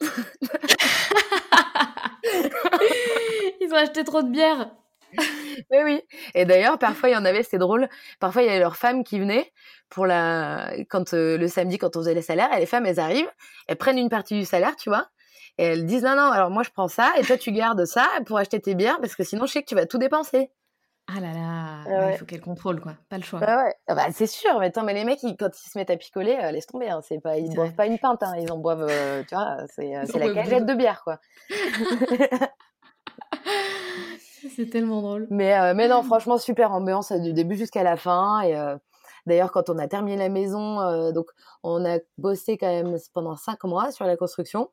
[3.60, 4.70] ils ont acheté trop de bière.
[5.70, 6.02] Mais oui.
[6.34, 7.88] Et d'ailleurs, parfois, il y en avait, c'était drôle.
[8.20, 9.52] Parfois, il y avait leurs femmes qui venaient
[9.88, 13.00] pour la, quand euh, le samedi, quand on faisait les salaires, et les femmes, elles
[13.00, 13.30] arrivent,
[13.66, 15.08] elles prennent une partie du salaire, tu vois,
[15.58, 18.06] et elles disent non, non, alors moi je prends ça et toi tu gardes ça
[18.26, 20.50] pour acheter tes bières parce que sinon je sais que tu vas tout dépenser.
[21.10, 23.40] Ah là là, il faut qu'elle contrôle quoi, pas le choix.
[23.40, 23.74] ouais.
[23.86, 26.38] Ah bah, c'est sûr, mais attends, mais les mecs quand ils se mettent à picoler,
[26.42, 28.86] euh, laisse tomber, hein, c'est pas, ils boivent pas une pinte, hein, ils en boivent,
[28.90, 31.18] euh, tu vois, c'est, euh, la cagette de bière quoi.
[34.54, 35.26] c'est tellement drôle.
[35.30, 38.42] Mais, mais non, franchement, super ambiance du début jusqu'à la fin.
[38.42, 38.54] Et
[39.26, 41.30] d'ailleurs, quand on a terminé la maison, donc
[41.62, 44.70] on a bossé quand même pendant cinq mois sur la construction.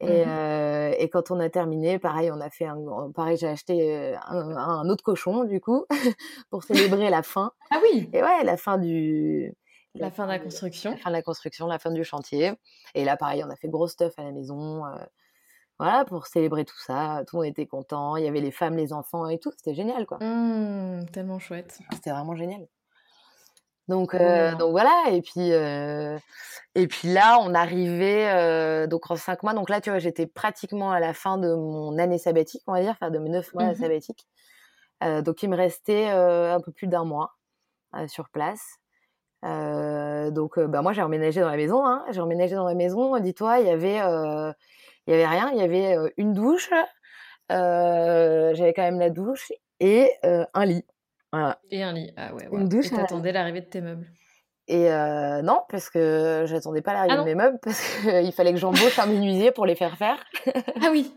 [0.00, 2.76] Et, mmh euh, et, quand on a terminé, pareil, on a fait un,
[3.14, 5.86] pareil, j'ai acheté un, un, autre cochon du coup
[6.50, 7.52] pour célébrer la fin.
[7.70, 8.10] Ah oui.
[8.12, 9.54] Et ouais, la fin du.
[9.94, 10.90] La, fin de la construction.
[10.90, 12.52] La fin de la construction, la fin du chantier.
[12.94, 14.84] Et là, pareil, on a fait gros stuff à la maison.
[14.84, 14.90] Euh,
[15.78, 17.22] voilà, pour célébrer tout ça.
[17.28, 18.16] Tout le monde était content.
[18.16, 19.52] Il y avait les femmes, les enfants et tout.
[19.56, 20.18] C'était génial, quoi.
[20.18, 21.78] Mmh, tellement chouette.
[21.92, 22.66] C'était vraiment génial.
[23.88, 26.18] Donc, euh, donc voilà, et puis, euh,
[26.74, 29.52] et puis là, on arrivait euh, donc en cinq mois.
[29.52, 32.80] Donc là, tu vois, j'étais pratiquement à la fin de mon année sabbatique, on va
[32.80, 34.26] dire, enfin de mes neuf mois mmh sabbatiques.
[35.02, 37.34] donc il me restait un peu plus d'un mois
[38.06, 38.78] sur place.
[39.42, 41.84] donc bah, moi, j'ai emménagé dans la maison.
[41.86, 42.04] Hein.
[42.10, 43.18] J'ai emménagé dans la maison.
[43.18, 43.96] Dis-toi, il y avait,
[45.06, 45.50] il y avait rien.
[45.52, 46.70] Il y avait une douche.
[47.50, 50.86] J'avais quand même la douche et un lit.
[51.70, 52.12] Et un lit.
[52.16, 52.86] Ah ouais, Une douche.
[52.86, 54.06] Et t'attendais l'arrivée de tes meubles?
[54.66, 58.52] Et euh, non, parce que j'attendais pas l'arrivée ah de mes meubles, parce qu'il fallait
[58.52, 60.16] que j'embauche un menuisier pour les faire faire.
[60.82, 61.14] ah oui.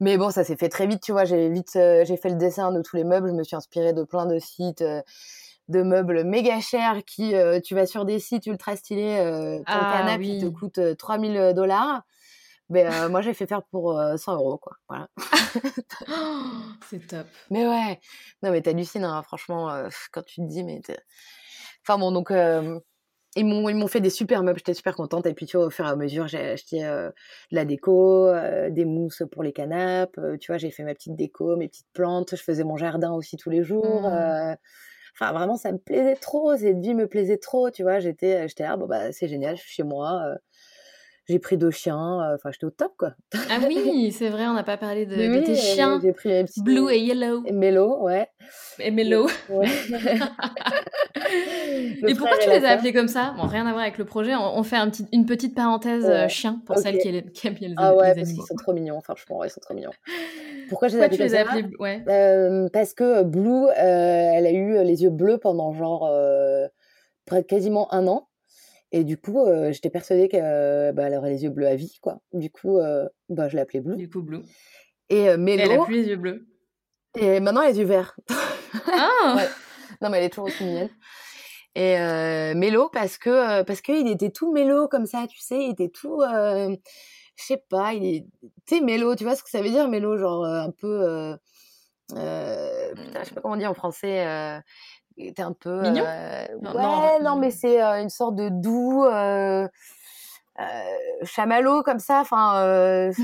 [0.00, 1.24] Mais bon, ça s'est fait très vite, tu vois.
[1.24, 3.28] J'ai vite, euh, j'ai fait le dessin de tous les meubles.
[3.28, 5.02] Je me suis inspirée de plein de sites euh,
[5.68, 7.34] de meubles méga chers qui,
[7.64, 9.16] tu vas sur des sites ultra stylés,
[9.64, 12.02] ton ah, canapé qui te coûte 3000 dollars.
[12.72, 14.72] Ben, moi, j'ai fait faire pour 100 euros, quoi.
[14.88, 15.08] Voilà.
[16.90, 17.26] c'est top.
[17.50, 18.00] Mais ouais.
[18.42, 20.80] Non, mais t'hallucines, hein, franchement, quand tu te dis, mais.
[21.86, 22.30] Enfin bon, donc.
[23.36, 25.26] ils m'ont, ils m'ont fait des super meubles, j'étais super contente.
[25.26, 27.12] Et puis, tu vois, au fur et à mesure, j'ai acheté de
[27.50, 28.32] la déco,
[28.70, 30.18] des mousses pour les canapes.
[30.40, 32.34] tu vois, j'ai fait ma petite déco, mes petites plantes.
[32.36, 34.02] Je faisais mon jardin aussi tous les jours.
[34.02, 34.56] Mmh.
[35.14, 36.56] Enfin, vraiment, ça me plaisait trop.
[36.56, 38.00] Cette vie me plaisait trop, tu vois.
[38.00, 40.36] J'étais, j'étais là, bon, bah, c'est génial, je suis chez moi
[41.28, 43.12] j'ai pris deux chiens, euh, enfin j'étais au top quoi.
[43.48, 46.00] Ah oui, c'est vrai, on n'a pas parlé de, tes chiens.
[46.02, 47.44] J'ai pris les petits Blue et Yellow.
[47.46, 48.28] Et Mellow, ouais.
[48.80, 49.28] Et Mellow.
[49.48, 49.66] Ouais.
[52.08, 53.34] et pourquoi tu les as appelés comme ça?
[53.36, 56.26] Bon, rien à voir avec le projet, on, fait un petit, une petite parenthèse euh,
[56.26, 59.50] chien pour celles qui, aiment les, ah ouais, parce qu'ils sont trop mignons, franchement, ils
[59.50, 59.92] sont trop mignons.
[60.68, 62.02] Pourquoi je les, pourquoi tu les as appelés ouais.
[62.08, 66.10] Euh, parce que Blue, elle a eu les yeux bleus pendant genre
[67.48, 68.28] quasiment un an.
[68.94, 72.20] Et du coup, euh, j'étais persuadée qu'elle bah, aurait les yeux bleus à vie, quoi.
[72.34, 73.96] Du coup, euh, bah, je l'appelais Blue.
[73.96, 74.42] Du coup, Blue.
[75.08, 75.62] Et euh, Mélo...
[75.62, 76.46] Elle a plus les yeux bleus.
[77.18, 78.14] Et maintenant, les yeux verts.
[78.86, 79.36] Ah
[80.02, 80.90] Non, mais elle est toujours aussi mignonne.
[81.74, 85.70] Et euh, Mélo, parce que parce qu'il était tout mélo comme ça, tu sais, il
[85.70, 86.20] était tout...
[86.22, 86.76] je
[87.36, 88.26] sais pas, il est...
[88.66, 91.34] Tu sais, mélo, tu vois ce que ça veut dire, mélo Genre un peu...
[92.08, 94.60] putain, je sais pas comment dire en français
[95.28, 96.04] était un peu mignon?
[96.06, 99.66] Euh, ouais, non, mais c'est euh, une sorte de doux euh,
[101.24, 102.20] chamallow comme ça.
[102.20, 103.14] Enfin, je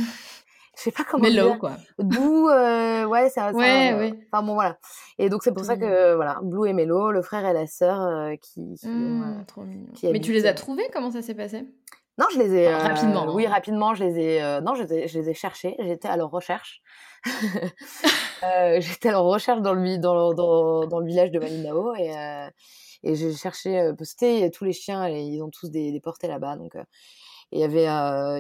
[0.75, 1.59] sais pas comment Mellow, dire.
[1.59, 1.73] quoi.
[1.99, 4.15] Doux, ouais, c'est ouais, ouais.
[4.33, 4.79] Enfin bon, voilà.
[5.19, 8.31] Et donc c'est pour ça que voilà, Blue et Mello, le frère et la sœur
[8.41, 9.93] qui, qui, mmh, trop mignon.
[10.03, 10.89] mais tu les as trouvés?
[10.93, 11.67] Comment ça s'est passé?
[12.19, 13.33] Non, je les ai rapidement.
[13.33, 13.51] Oui, hein.
[13.51, 14.61] rapidement, je les ai.
[14.61, 15.77] non, je les ai, je les ai cherchés.
[15.79, 16.83] J'étais à leur recherche.
[18.45, 22.49] Euh, j'étais en recherche dans le, dans, dans, dans le village de Malinao et, euh,
[23.03, 26.29] et j'ai cherché, euh, parce que tous les chiens, ils ont tous des, des portées
[26.29, 26.57] là-bas.
[26.57, 26.77] Donc,
[27.51, 27.87] il y avait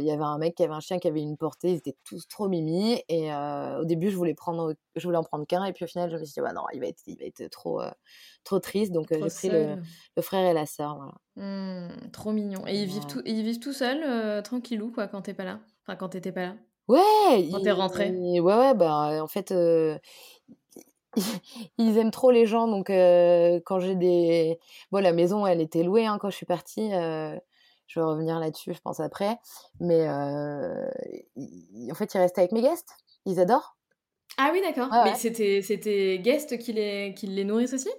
[0.01, 1.97] il y avait un mec qui avait un chien qui avait une portée ils étaient
[2.05, 3.33] tous trop mimi et
[3.81, 6.17] au début je voulais prendre je voulais en prendre qu'un et puis au final je
[6.17, 7.81] me suis dit bah non il va être il va être trop
[8.45, 9.77] trop triste donc j'ai pris le,
[10.15, 11.15] le, frère et la sœur voilà.
[11.37, 12.67] Mmh, trop mignon.
[12.67, 15.61] Et ils vivent tout ils vivent tout seuls tranquillou quoi quand t'es pas là?
[15.87, 16.55] Enfin quand t'étais pas là?
[16.89, 18.15] Ouais, Quand t'es rentrée?
[18.41, 19.53] ouais, ouais, bah, en fait,
[21.79, 24.59] ils aiment trop les gens, donc quand j'ai des
[24.91, 28.75] bon, la maison, elle était louée, hein, quand je suis partie, je vais revenir là-dessus,
[28.75, 29.39] je pense, après,
[29.81, 32.95] mais en fait, ils restent avec mes guests.
[33.27, 33.77] Ils adorent.
[34.37, 34.93] Ah oui, d'accord.
[35.03, 37.91] Mais c'était c'était guest qui les qui les nourrissent aussi?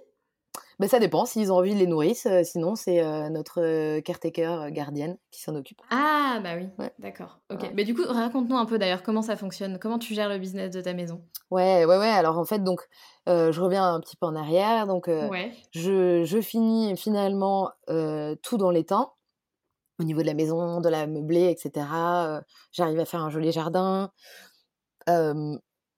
[0.80, 1.26] Bah, ça dépend.
[1.26, 2.28] S'ils ont envie, ils les nourrissent.
[2.44, 5.82] sinon, c'est notre caretaker gardienne qui s'en occupe.
[5.90, 6.68] Ah, bah oui.
[7.00, 7.40] D'accord.
[7.52, 7.72] Ok.
[7.76, 9.78] Mais du coup, raconte-nous un peu d'ailleurs comment ça fonctionne.
[9.80, 11.22] Comment tu gères le business de ta maison?
[11.52, 12.10] Ouais, ouais, ouais.
[12.10, 12.88] Alors en fait, donc,
[13.28, 14.88] je reviens un petit peu en arrière.
[14.88, 19.16] Donc, je, je, finis finalement tout dans les temps.
[20.00, 21.86] Au niveau de la maison, de la meublée, etc.
[22.72, 24.12] J'arrive à faire un joli jardin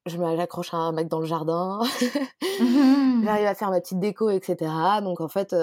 [0.06, 1.80] je m'accroche à un mec dans le jardin,
[2.60, 3.24] mmh.
[3.24, 4.72] j'arrive à faire ma petite déco, etc.
[5.02, 5.56] Donc en fait,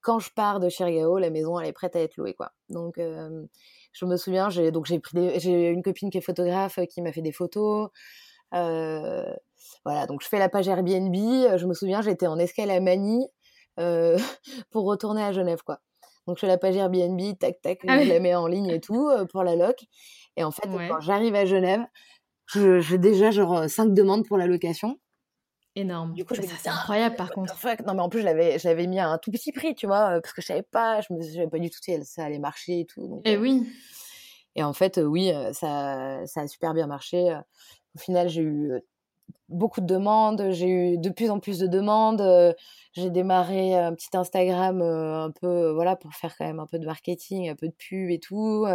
[0.00, 2.52] quand je pars de Chirigao, la maison elle est prête à être louée, quoi.
[2.68, 7.02] Donc je me souviens, j'ai donc j'ai pris j'ai une copine qui est photographe qui
[7.02, 7.90] m'a fait des photos.
[8.50, 11.14] voilà, donc je fais la page Airbnb.
[11.14, 13.26] Je me souviens, j'étais en escale à Manille
[14.70, 15.78] pour retourner à Genève, quoi.
[16.26, 18.80] Donc je fais la page Airbnb, tac tac, ah je la mets en ligne et
[18.80, 19.76] tout pour la loc.
[20.36, 21.84] Et en fait, quand j'arrive à Genève,
[22.54, 24.98] j'ai déjà genre cinq demandes pour la location.
[25.74, 26.12] Énorme.
[26.12, 27.56] Du coup, bah, c'est incroyable par contre.
[27.86, 29.86] Non, mais en plus, je l'avais, je l'avais mis à un tout petit prix, tu
[29.86, 32.38] vois, parce que je savais pas, je me savais pas du tout si ça allait
[32.38, 33.22] marcher et tout.
[33.24, 33.66] et oui.
[34.54, 37.34] Et en fait, oui, ça, ça a super bien marché.
[37.96, 38.72] Au final, j'ai eu
[39.48, 42.22] beaucoup de demandes, j'ai eu de plus en plus de demandes.
[42.92, 46.84] J'ai démarré un petit Instagram un peu, voilà, pour faire quand même un peu de
[46.84, 48.66] marketing, un peu de pub et tout.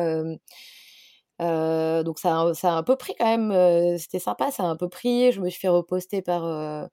[1.42, 4.66] Euh, donc ça, ça a un peu pris quand même, euh, c'était sympa, ça a
[4.66, 5.32] un peu pris.
[5.32, 6.86] Je me suis fait reposter par, euh,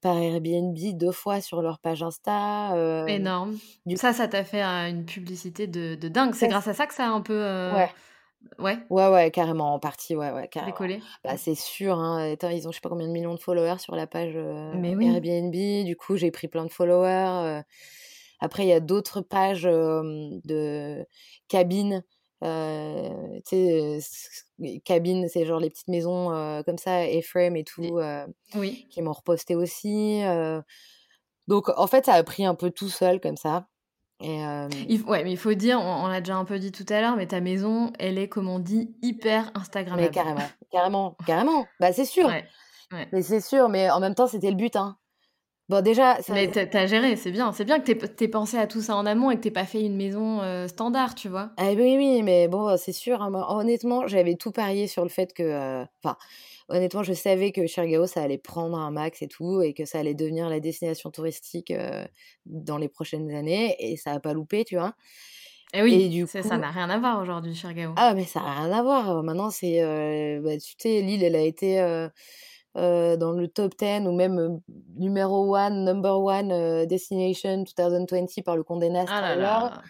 [0.00, 3.04] par Airbnb deux fois sur leur page Insta.
[3.06, 3.56] Énorme.
[3.84, 3.96] Du...
[3.96, 6.34] Ça, ça t'a fait une publicité de, de dingue.
[6.34, 7.40] C'est grâce à ça que ça a un peu...
[7.72, 7.90] Ouais.
[8.60, 8.78] Ouais.
[8.90, 10.72] Ouais, ouais, carrément, en partie, ouais, ouais, carrément.
[10.72, 11.00] Décollé.
[11.24, 12.36] Bah, c'est sûr, hein.
[12.52, 15.84] ils ont je sais pas combien de millions de followers sur la page Airbnb.
[15.84, 17.62] Du coup, j'ai pris plein de followers.
[18.38, 21.04] Après, il y a d'autres pages de
[21.48, 22.04] cabines
[22.44, 26.28] euh, tu sais, cabines, c'est genre les petites maisons
[26.64, 27.98] comme ça, A-frame et tout,
[28.54, 28.86] oui.
[28.90, 30.22] qui m'ont reposté aussi.
[31.46, 33.68] donc, en fait, ça a pris un peu tout seul comme ça.
[34.20, 34.40] Et
[34.88, 37.16] il, ouais, mais il faut dire, on, l'a déjà un peu dit tout à l'heure,
[37.16, 40.02] mais ta maison, elle est, comme on dit, hyper Instagrammable.
[40.02, 41.66] Mais carrément, carrément, carrément.
[41.80, 42.26] Bah, c'est sûr.
[42.26, 44.96] Ouais, Mais c'est sûr, mais en même temps, c'était le but, hein.
[45.68, 46.22] Bon, déjà.
[46.22, 46.32] Ça...
[46.32, 47.52] Mais t'as géré, c'est bien.
[47.52, 49.82] C'est bien que t'aies pensé à tout ça en amont et que t'aies pas fait
[49.82, 51.50] une maison euh, standard, tu vois.
[51.56, 53.20] Ah, oui, oui, mais bon, c'est sûr.
[53.20, 55.42] Hein, honnêtement, j'avais tout parié sur le fait que.
[55.42, 56.16] Euh, enfin,
[56.68, 59.98] honnêtement, je savais que Chirgao, ça allait prendre un max et tout, et que ça
[59.98, 62.04] allait devenir la destination touristique euh,
[62.44, 64.94] dans les prochaines années, et ça a pas loupé, tu vois.
[65.74, 66.30] Eh et oui, du coup...
[66.30, 67.92] ça n'a rien à voir aujourd'hui, Chirgao.
[67.96, 69.24] Ah, mais ça n'a rien à voir.
[69.24, 69.80] Maintenant, c'est.
[70.44, 71.80] Bah, tu sais, l'île, elle a été
[72.76, 74.50] euh, dans le top 10 ou même euh,
[74.96, 79.10] numéro 1, number one euh, destination 2020 par le Condé Nast.
[79.10, 79.82] Ah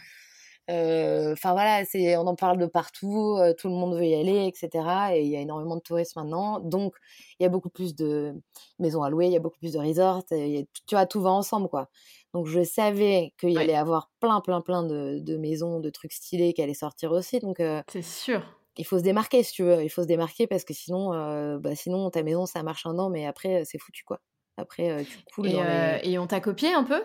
[0.69, 4.85] enfin voilà, c'est, on en parle de partout, tout le monde veut y aller, etc.
[5.15, 6.95] Et il y a énormément de touristes maintenant, donc
[7.39, 8.35] il y a beaucoup plus de
[8.81, 11.69] maisons à louer, il y a beaucoup plus de resorts, tu vois, tout va ensemble
[11.69, 11.89] quoi.
[12.35, 16.13] Donc je savais qu'il y allait avoir plein, plein, plein de, de, maisons, de trucs
[16.13, 17.39] stylés qui allaient sortir aussi.
[17.39, 18.43] Donc c'est sûr
[18.79, 19.83] il faut se démarquer si tu veux.
[19.83, 22.99] Il faut se démarquer parce que sinon, euh, bah, sinon ta maison ça marche un
[22.99, 24.21] an, mais après c'est foutu quoi.
[24.57, 25.49] Après tu coules.
[25.49, 27.03] Et, et on t'a copié un peu?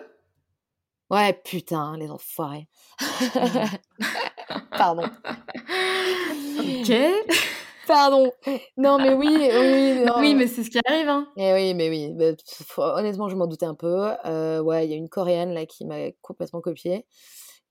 [1.10, 2.68] Ouais, putain, les enfoirés.
[4.70, 5.04] Pardon.
[6.58, 6.92] ok.
[7.86, 8.32] Pardon.
[8.78, 10.06] Non, mais oui, oui.
[10.18, 11.08] Oui, mais c'est ce qui arrive.
[11.10, 11.28] Hein.
[11.36, 12.12] Et eh oui, mais oui.
[12.12, 12.32] Bah,
[12.96, 14.06] honnêtement, je m'en doutais un peu.
[14.62, 17.04] ouais, il y a une coréenne là qui m'a complètement copié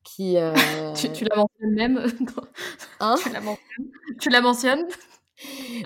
[0.03, 0.37] qui.
[0.37, 0.53] Euh...
[0.93, 2.05] tu, tu, la mentionnes même
[2.99, 3.15] Hein?
[3.21, 4.87] Tu la mentionnes, tu la mentionnes?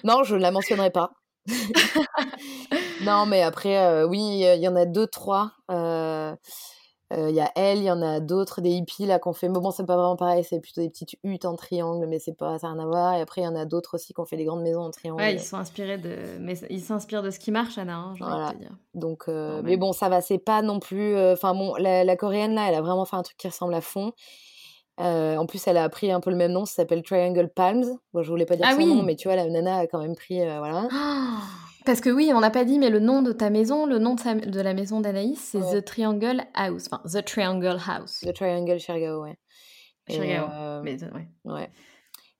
[0.03, 1.11] Non, je ne la mentionnerai pas.
[3.03, 5.53] non, mais après, euh, oui, il y en a deux, trois.
[5.71, 6.35] Euh,
[7.17, 9.47] il y a elle, il y en a d'autres, des hippies là qu'on fait.
[9.47, 12.33] Mais bon, c'est pas vraiment pareil, c'est plutôt des petites huttes en triangle, mais c'est
[12.33, 13.13] pas ça n'a rien à voir.
[13.15, 15.21] Et après, il y en a d'autres aussi qu'on fait des grandes maisons en triangle.
[15.21, 17.95] Ouais, ils sont inspirés de, mais ils s'inspirent de ce qui marche, Anna.
[17.95, 18.51] Hein, voilà.
[18.51, 18.75] te dire.
[18.93, 21.15] Donc, euh, mais bon, ça va, c'est pas non plus.
[21.15, 23.81] Euh, enfin bon, la, coréenne là, elle a vraiment fait un truc qui ressemble à
[23.81, 24.13] fond.
[25.01, 27.97] Euh, en plus, elle a appris un peu le même nom, ça s'appelle Triangle Palms.
[28.13, 29.99] Bon, je voulais pas dire ah son nom, mais tu vois, la nana a quand
[29.99, 30.87] même pris, voilà.
[31.85, 34.15] Parce que oui, on n'a pas dit, mais le nom de ta maison, le nom
[34.15, 36.87] de, la maison d'Anaïs, c'est The Triangle House.
[36.91, 38.21] Enfin, The Triangle House.
[38.21, 39.37] The Triangle Chirgao, ouais.
[40.09, 41.27] Chirgao, euh, mais ouais.
[41.45, 41.69] ouais.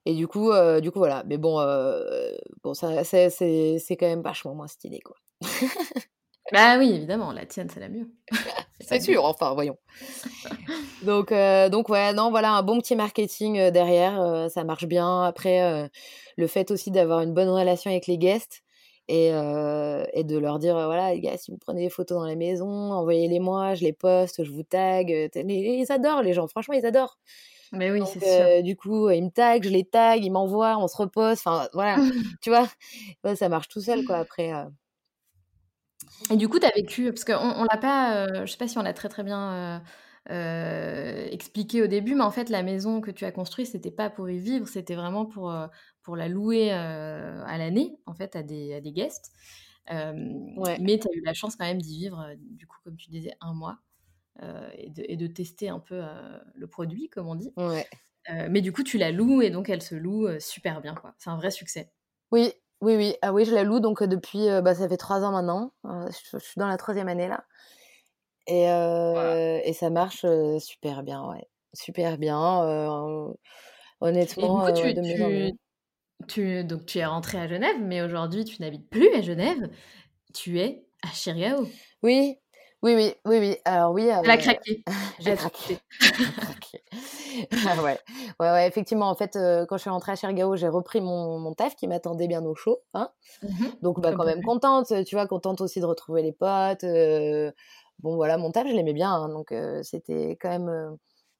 [0.04, 1.22] Et du coup, euh, du coup, voilà.
[1.26, 2.32] Mais bon, euh,
[2.64, 5.16] bon ça, c'est, c'est, quand même vachement moins stylé, quoi.
[6.52, 8.10] bah oui, évidemment, la tienne, c'est la mieux.
[8.80, 9.78] c'est sûr, enfin, voyons.
[11.02, 11.32] donc,
[11.70, 15.22] donc, ouais, non, voilà, un bon petit marketing derrière, ça marche bien.
[15.22, 15.88] Après,
[16.36, 18.64] le fait aussi d'avoir une bonne relation avec les guests,
[19.08, 22.34] et, et, de leur dire voilà les gars si vous prenez des photos dans la
[22.34, 26.86] maison envoyez-les moi je les poste je vous tag ils adorent les gens franchement ils
[26.86, 27.18] adorent.
[27.72, 28.62] Mais oui c'est sûr.
[28.62, 31.96] du coup ils me taguent je les tag ils m'envoient on se repose enfin voilà
[32.42, 32.68] tu vois.
[33.36, 34.52] Ça marche tout seul quoi après
[36.30, 38.78] Et du coup, tu as vécu, parce qu'on on l'a pas, je sais pas si
[38.78, 39.82] on l'a très très bien
[41.30, 44.28] expliqué au début, mais en fait, la maison que tu as construite, c'était pas pour
[44.28, 45.52] y vivre, c'était vraiment pour,
[46.06, 49.32] pour la louer à l'année, en fait, à des, à des guests.
[49.90, 53.32] Mais tu as eu la chance quand même d'y vivre, du coup, comme tu disais,
[53.40, 53.78] un mois.
[54.78, 56.00] Et de, et, de, tester un peu
[56.54, 57.52] le produit, comme on dit.
[57.56, 57.84] Ouais.
[58.48, 60.94] mais du coup, tu la loues et donc elle se loue super bien.
[60.94, 61.12] quoi.
[61.18, 61.90] C'est un vrai succès.
[62.30, 63.16] Oui, oui, oui.
[63.20, 65.72] Ah oui, je la loue donc depuis, bah, ça fait trois ans maintenant.
[65.84, 67.44] je, suis dans la troisième année là.
[68.46, 68.62] Et,
[69.68, 70.24] et ça marche
[70.60, 71.48] super bien, ouais.
[71.72, 72.38] Super bien.
[74.00, 75.58] honnêtement, tu, de tu,
[76.64, 79.68] donc tu es rentrée à Genève, mais aujourd'hui tu n'habites plus à Genève.
[80.34, 81.66] Tu es à Chirgao.
[82.02, 82.38] Oui,
[82.82, 83.56] oui, oui, oui, oui.
[83.64, 84.08] Alors oui.
[84.24, 84.84] Elle a craqué.
[85.18, 85.78] J'ai craqué.
[87.66, 87.98] ah ouais.
[88.40, 89.08] ouais, ouais, effectivement.
[89.08, 91.88] En fait, euh, quand je suis rentrée à Chergao, j'ai repris mon, mon taf qui
[91.88, 92.80] m'attendait bien au chaud.
[92.94, 93.10] Hein.
[93.42, 96.84] Mmh Donc, bah, quand même contente, tu vois, contente aussi de retrouver les potes.
[96.84, 97.50] Euh,
[98.00, 99.10] bon, voilà, mon taf, je l'aimais bien.
[99.10, 100.96] Hein, donc, euh, c'était quand même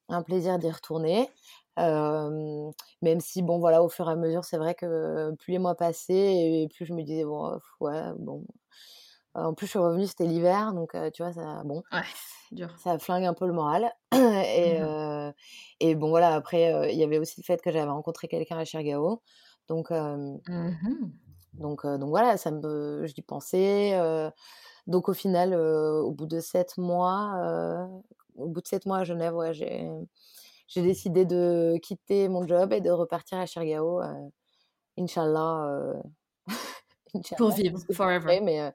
[0.09, 1.29] un plaisir d'y retourner.
[1.77, 5.75] Même si, bon, voilà, au fur et à mesure, c'est vrai que plus les mois
[5.75, 8.45] passaient et plus je me disais, bon, ouais, bon.
[9.35, 11.83] En plus, je suis revenue, c'était l'hiver, donc tu vois, ça, bon.
[11.91, 12.01] Ouais
[12.51, 12.73] dur.
[12.79, 13.91] Ça flingue un peu le moral.
[14.13, 15.33] et, mmh
[15.79, 18.65] et bon, voilà, après, il y avait aussi le fait que j'avais rencontré quelqu'un à
[18.65, 19.21] Chergao.
[19.67, 20.37] Donc, mmh
[21.53, 23.99] donc, donc voilà, ça me, j'y pensais.
[24.87, 27.91] donc au final, au bout de sept mois,
[28.35, 29.89] au bout de sept mois à Genève, ouais, j'ai,
[30.67, 34.01] j'ai décidé de quitter mon job et de repartir à Chergao.
[34.97, 35.93] Inch'Allah.
[37.37, 38.41] pour vivre, forever.
[38.41, 38.73] mais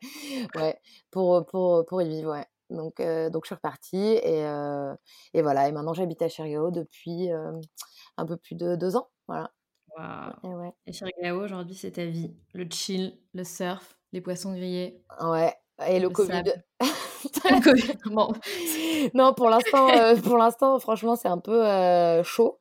[0.56, 0.78] ouais,
[1.10, 2.46] pour, pour, pour y vivre, ouais.
[2.70, 4.44] Donc, donc je suis repartie et,
[5.34, 5.68] et voilà.
[5.68, 7.30] Et maintenant, j'habite à Chergao depuis
[8.16, 9.08] un peu plus de deux ans.
[9.28, 9.50] Voilà.
[10.42, 10.72] Et, ouais.
[11.22, 12.34] et aujourd'hui, c'est ta vie.
[12.54, 15.02] Le chill, le surf, les poissons grillés.
[15.20, 15.54] Ouais.
[15.86, 16.44] Et le COVID.
[19.14, 19.88] non, pour l'instant,
[20.22, 21.62] pour l'instant, franchement, c'est un peu
[22.22, 22.58] chaud.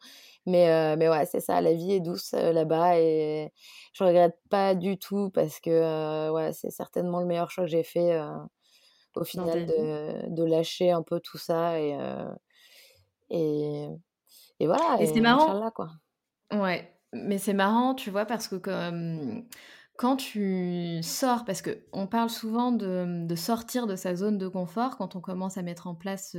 [0.48, 3.52] Mais, mais ouais, c'est ça, la vie est douce là-bas et
[3.94, 7.84] je regrette pas du tout parce que ouais, c'est certainement le meilleur choix que j'ai
[7.84, 8.20] fait
[9.16, 11.96] au final de, de, lâcher un peu tout ça et,
[13.30, 13.88] et,
[14.60, 14.98] et, voilà.
[15.00, 15.70] Et, c'est marrant.
[15.72, 15.90] quoi.
[16.52, 19.46] Ouais, mais c'est marrant, tu vois, parce que comme,
[19.98, 24.98] quand tu sors, parce qu'on parle souvent de, de, sortir de sa zone de confort
[24.98, 26.36] quand on commence à mettre en place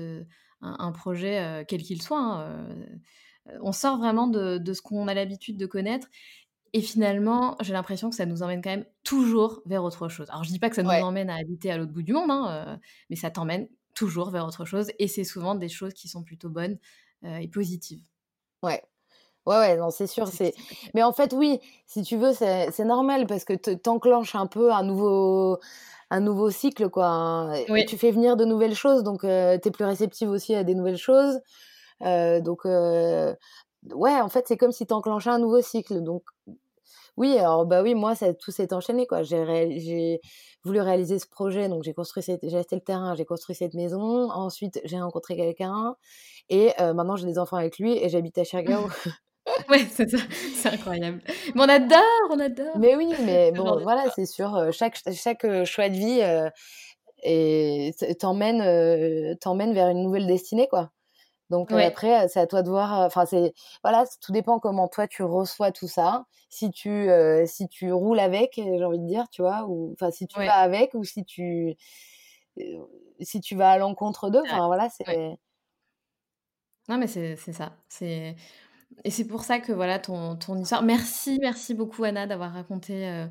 [0.63, 2.21] un, projet, quel qu'il soit.
[2.21, 2.67] Hein,
[3.61, 6.09] on sort vraiment de, de ce qu'on a l'habitude de connaître
[6.75, 10.29] et finalement, j'ai l'impression que ça nous emmène quand même toujours vers autre chose.
[10.31, 12.31] Alors, je dis pas que ça nous emmène à habiter à l'autre bout du monde,
[12.31, 12.77] hein, euh,
[13.11, 14.91] mais ça t'emmène toujours vers autre chose.
[14.99, 16.79] Et c'est souvent des choses qui sont plutôt bonnes
[17.25, 18.03] euh, et positives.
[18.63, 18.83] Ouais.
[19.47, 20.29] Ouais, ouais, non, c'est sûr.
[20.29, 20.55] C'est...
[20.95, 24.85] Mais en fait, oui, si tu veux, c'est, normal parce que t'enclenches un peu un
[24.85, 25.59] nouveau,
[26.11, 27.07] un nouveau cycle, quoi.
[27.07, 30.63] Hein, tu fais venir de nouvelles choses, donc euh, tu es plus réceptive aussi à
[30.65, 31.41] des nouvelles choses.
[32.01, 36.03] donc, ouais, en fait, c'est comme si tu enclenchais un nouveau cycle.
[36.03, 36.23] Donc,
[37.17, 39.23] oui, alors, bah oui, moi, ça, tout s'est enchaîné, quoi.
[39.25, 40.21] J'ai, j'ai
[40.65, 43.75] voulu réaliser ce projet, donc j'ai construit cette, j'ai acheté le terrain, j'ai construit cette
[43.75, 44.31] maison.
[44.31, 45.97] Ensuite, j'ai rencontré quelqu'un.
[46.49, 48.89] Et maintenant, j'ai des enfants avec lui et j'habite à Chergao.
[49.71, 50.19] ouais, c'est ça,
[50.55, 51.21] c'est incroyable.
[51.55, 52.01] Mais on adore,
[52.31, 52.79] on adore.
[52.79, 54.69] Mais oui, mais bon, voilà, c'est sûr.
[54.73, 56.51] Chaque, chaque choix de vie
[57.23, 60.91] et t'emmène, t'emmène vers une nouvelle destinée, quoi.
[61.51, 63.01] Donc après, c'est à toi de voir.
[63.01, 63.53] Enfin, c'est
[63.85, 66.25] voilà, tout dépend comment toi tu reçois tout ça.
[66.49, 67.09] Si tu
[67.47, 70.55] si tu roules avec, j'ai envie de dire, tu vois, ou enfin si tu vas
[70.55, 71.77] avec ou si tu
[73.21, 74.43] si tu vas à l'encontre d'eux.
[74.45, 75.39] Enfin voilà, c'est.
[76.89, 77.73] Non mais c'est ça.
[77.89, 78.35] C'est
[79.05, 80.83] et c'est pour ça que voilà ton, ton histoire.
[80.83, 83.27] Merci, merci beaucoup Anna d'avoir raconté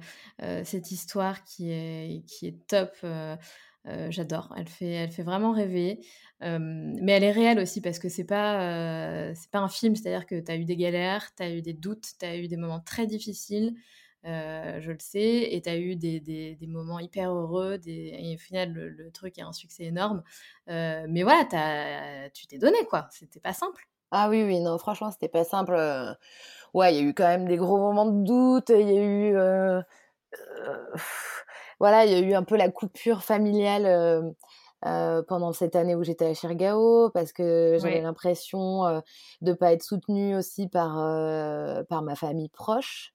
[0.64, 2.96] cette histoire qui est, qui est top.
[4.10, 4.54] J'adore.
[4.58, 6.02] Elle fait, elle fait vraiment rêver
[6.42, 10.40] mais elle est réelle aussi parce que c'est pas, c'est pas un film, c'est-à-dire que
[10.40, 12.80] tu as eu des galères, tu as eu des doutes, tu as eu des moments
[12.80, 13.76] très difficiles,
[14.24, 18.38] je le sais, et tu as eu des, des, des, moments hyper heureux, et au
[18.40, 20.24] final, le, truc est un succès énorme.
[20.68, 23.08] mais voilà, as, tu t'es donné, quoi.
[23.12, 23.91] C'était pas simple.
[24.12, 25.74] Ah oui, oui, non, franchement, c'était pas simple.
[26.74, 29.04] Ouais, il y a eu quand même des gros moments de doute, il y a
[29.04, 29.84] eu.
[31.80, 34.34] voilà, il y a eu un peu la coupure familiale
[34.84, 39.00] euh, pendant cette année où j'étais à Chergao parce que j'avais l'impression euh,
[39.42, 43.14] de pas être soutenue aussi par euh, par ma famille proche.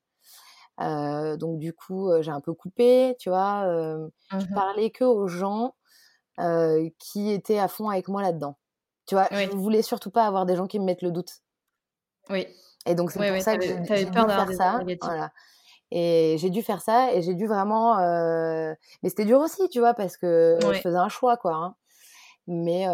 [0.78, 3.64] donc du coup, j'ai un peu coupé, tu vois.
[4.30, 5.74] Je mmh parlais que aux gens
[7.00, 8.56] qui étaient à fond avec moi là-dedans.
[9.06, 11.30] Tu vois, je voulais surtout pas avoir des gens qui me mettent le doute.
[12.28, 12.46] Oui.
[12.86, 14.80] Et donc c'est pour ça que j'ai peur de faire ça.
[15.02, 15.32] Voilà.
[15.92, 17.96] Et j'ai dû faire ça et j'ai dû vraiment.
[19.02, 21.54] Mais c'était dur aussi, tu vois, parce que je faisais un choix, quoi.
[21.54, 21.76] Hein.
[22.48, 22.86] Mais,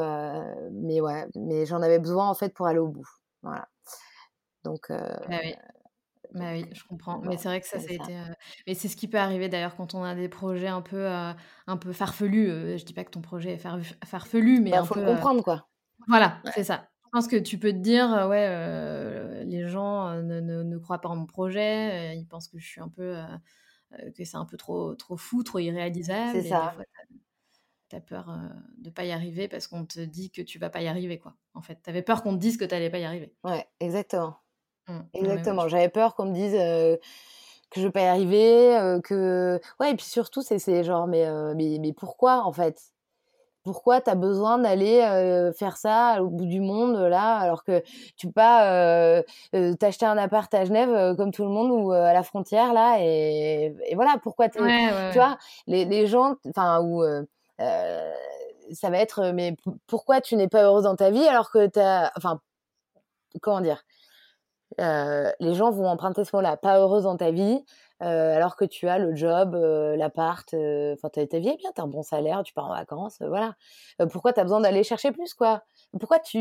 [0.73, 3.09] mais ouais, mais j'en avais besoin en fait pour aller au bout.
[3.43, 3.69] Voilà.
[4.65, 4.89] Donc.
[4.91, 5.55] Bah oui.
[6.35, 7.19] Bah oui, je comprends.
[7.19, 8.17] Mais c'est vrai que ça, ça a été.
[8.67, 11.77] Mais c'est ce qui peut arriver d'ailleurs quand on a des projets un peu, un
[11.79, 12.79] peu farfelus.
[12.79, 14.71] Je dis pas que ton projet est farfelu, mais.
[14.71, 15.69] Il bah, faut le comprendre, quoi.
[16.09, 16.89] Voilà, c'est ça.
[17.05, 21.11] Je pense que tu peux te dire, ouais, les gens ne, ne, ne, croient pas
[21.11, 23.17] en mon projet, ils pensent que je suis un peu.
[24.17, 26.41] que c'est un peu trop, trop fou, trop irréalisable.
[26.41, 26.75] C'est ça.
[27.91, 28.35] tu as peur
[28.79, 31.35] de pas y arriver parce qu'on te dit que tu vas pas y arriver, quoi.
[31.53, 33.35] En fait, tu avais peur qu'on te dise que tu n'allais pas y arriver.
[33.45, 34.39] Ouais, exactement.
[34.89, 35.01] Mmh.
[35.13, 35.69] Exactement.
[35.69, 36.55] J'avais peur qu'on me dise
[37.71, 41.79] que je vais pas y arriver, que ouais et puis surtout c'est genre mais, mais
[41.79, 42.93] mais pourquoi en fait?
[43.65, 45.01] Pourquoi tu as besoin d'aller
[45.57, 47.83] faire ça au bout du monde là alors que
[48.17, 49.23] tu peux pas
[49.79, 53.75] t'acheter un appart à Genève comme tout le monde ou à la frontière là et,
[53.87, 57.03] et voilà pourquoi tu vois les, les gens enfin ou
[57.59, 59.57] ça va être mais
[59.87, 62.41] pourquoi tu n'es pas heureuse dans ta vie alors que tu as enfin
[63.41, 63.83] comment dire
[64.81, 67.65] euh, les gens vont emprunter ce mot-là, pas heureuse dans ta vie,
[68.03, 71.71] euh, alors que tu as le job, euh, l'appart, enfin ta, ta vie est bien,
[71.75, 73.55] tu as un bon salaire, tu pars en vacances, voilà.
[74.11, 75.63] pourquoi tu as besoin d'aller chercher plus, quoi?
[75.99, 76.39] Pourquoi tu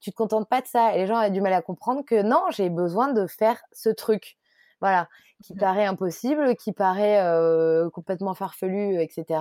[0.00, 0.94] tu te contentes pas de ça?
[0.94, 3.90] Et les gens ont du mal à comprendre que non, j'ai besoin de faire ce
[3.90, 4.38] truc,
[4.80, 5.08] voilà,
[5.44, 7.22] qui mmh paraît impossible, qui paraît
[7.92, 9.40] complètement farfelu, etc.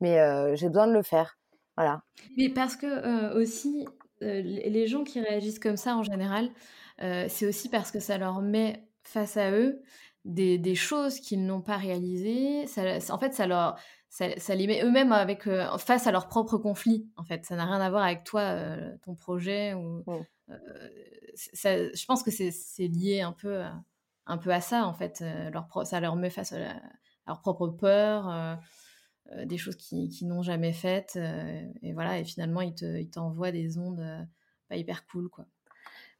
[0.00, 1.38] Mais j'ai besoin de le faire,
[1.76, 2.02] voilà.
[2.36, 3.86] Mais parce que aussi,
[4.20, 6.48] les gens qui réagissent comme ça en général,
[7.02, 9.82] euh, c'est aussi parce que ça leur met face à eux
[10.24, 12.64] des, choses qu'ils n'ont pas réalisées.
[13.10, 13.76] en fait, ça, leur,
[14.08, 17.08] ça, les met eux-mêmes avec, euh, face à leur propre conflit.
[17.16, 19.74] En fait, ça n'a rien à voir avec toi, euh, ton projet.
[19.74, 20.04] Ou,
[20.48, 23.62] je pense que c'est lié un peu,
[24.26, 25.24] un peu à ça, en fait.
[25.52, 26.58] Leur ça leur met face à,
[27.26, 28.58] leur propre peur.
[29.44, 31.16] des choses qu'ils qui n'ont jamais faites
[31.80, 34.04] et voilà et finalement ils t'envoient des ondes
[34.68, 35.46] pas hyper cool quoi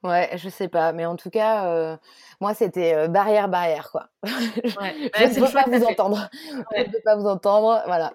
[0.03, 1.96] Ouais, je sais pas, mais en tout cas, euh,
[2.40, 4.09] moi, c'était euh, barrière, barrière, quoi.
[4.24, 5.11] Ouais.
[5.14, 6.28] je ne peux pas vous entendre.
[6.50, 8.14] Je ne peux pas vous entendre, voilà.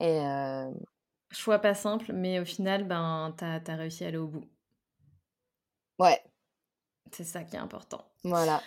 [0.00, 0.70] Et euh...
[1.30, 4.44] Choix pas simple, mais au final, ben, tu as, réussi à aller au bout.
[5.98, 6.20] Ouais.
[7.12, 8.04] C'est ça qui est important.
[8.24, 8.60] Voilà.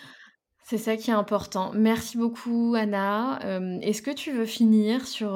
[0.64, 1.72] C'est ça qui est important.
[1.74, 3.42] Merci beaucoup, Anna.
[3.44, 5.34] Euh, est-ce que tu veux finir sur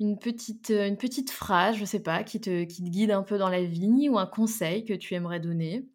[0.00, 3.36] une, petite, une petite phrase, je sais pas, qui te, qui te guide un peu
[3.36, 5.86] dans la vie ou un conseil que tu aimerais donner?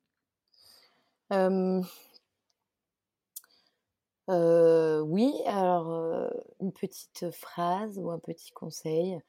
[4.27, 6.29] Oui, alors
[6.59, 9.19] une petite phrase ou un petit conseil.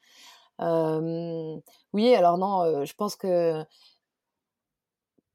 [0.59, 3.65] oui, alors non, je pense que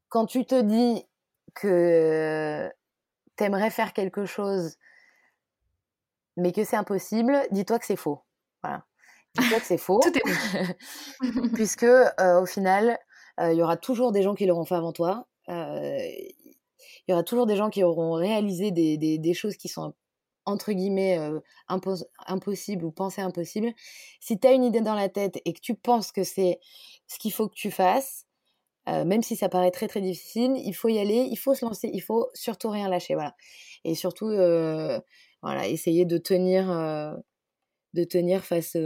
[0.10, 1.06] quand tu te dis
[1.54, 2.72] que
[3.36, 4.78] t'aimerais faire quelque chose,
[6.38, 8.22] mais que c'est impossible, dis-toi que c'est faux.
[8.64, 8.86] Voilà.
[9.36, 10.00] Dis-toi que c'est faux.
[10.00, 10.24] Tout est
[11.54, 11.84] Puisque
[12.20, 13.00] au final,
[13.40, 16.36] il y aura toujours des gens qui l'auront fait avant toi il
[17.12, 19.94] y aura toujours des gens qui auront réalisé des, choses qui sont
[20.46, 21.40] entre guillemets euh,
[22.28, 23.74] impossibles ou pensées impossibles.
[24.22, 26.60] Si tu as une idée dans la tête et que tu penses que c'est
[27.08, 28.26] ce qu'il faut que tu fasses,
[28.90, 31.66] euh, même si ça paraît très très difficile, il faut y aller, il faut se
[31.66, 33.36] lancer, il faut surtout rien lâcher, voilà.
[33.84, 35.00] Et surtout, euh,
[35.42, 36.68] voilà, essayer de tenir,
[37.94, 38.78] de tenir face,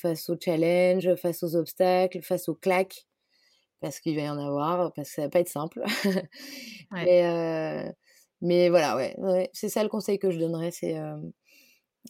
[0.00, 3.06] face aux challenges, face aux obstacles, face aux claques
[3.84, 5.82] parce qu'il va y en avoir, parce que ça va pas être simple.
[6.90, 7.92] mais,
[8.40, 10.96] mais voilà, ouais, c'est ça le conseil que je donnerais, c'est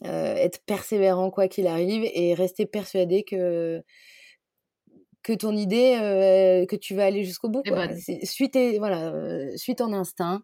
[0.03, 3.83] être persévérant quoi qu'il arrive et rester persuadé que
[5.21, 7.63] que ton idée, que tu vas aller jusqu'au bout.
[7.63, 7.89] Quoi.
[8.23, 10.43] Suis, voilà, suis ton instinct.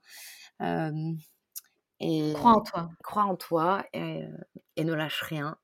[2.01, 2.89] et crois en toi.
[3.05, 4.25] Crois en toi et,
[4.75, 5.55] et ne lâche rien.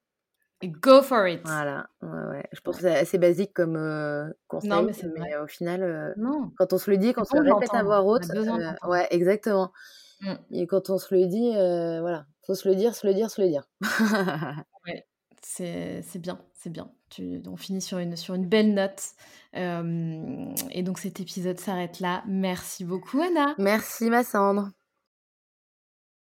[0.64, 1.42] Go for it.
[1.46, 4.72] Voilà, ouais, je pense que c'est assez basique comme euh, conseil.
[4.72, 6.52] Non, mais, mais au final, euh, non.
[6.58, 9.08] quand on se le dit, quand on se le répète à voix haute, euh, ouais,
[9.12, 9.72] exactement.
[10.22, 10.34] Mmh.
[10.54, 13.40] Et quand on se le dit, voilà, faut se le dire, se le dire, se
[13.40, 13.68] le dire.
[14.88, 15.06] ouais,
[15.44, 16.90] c'est, c'est bien, c'est bien.
[17.10, 19.04] Tu, on finit sur une, sur une belle note.
[19.54, 22.24] et donc cet épisode s'arrête là.
[22.28, 23.54] Merci beaucoup, Anna.
[23.60, 24.72] Merci, ma Sandre.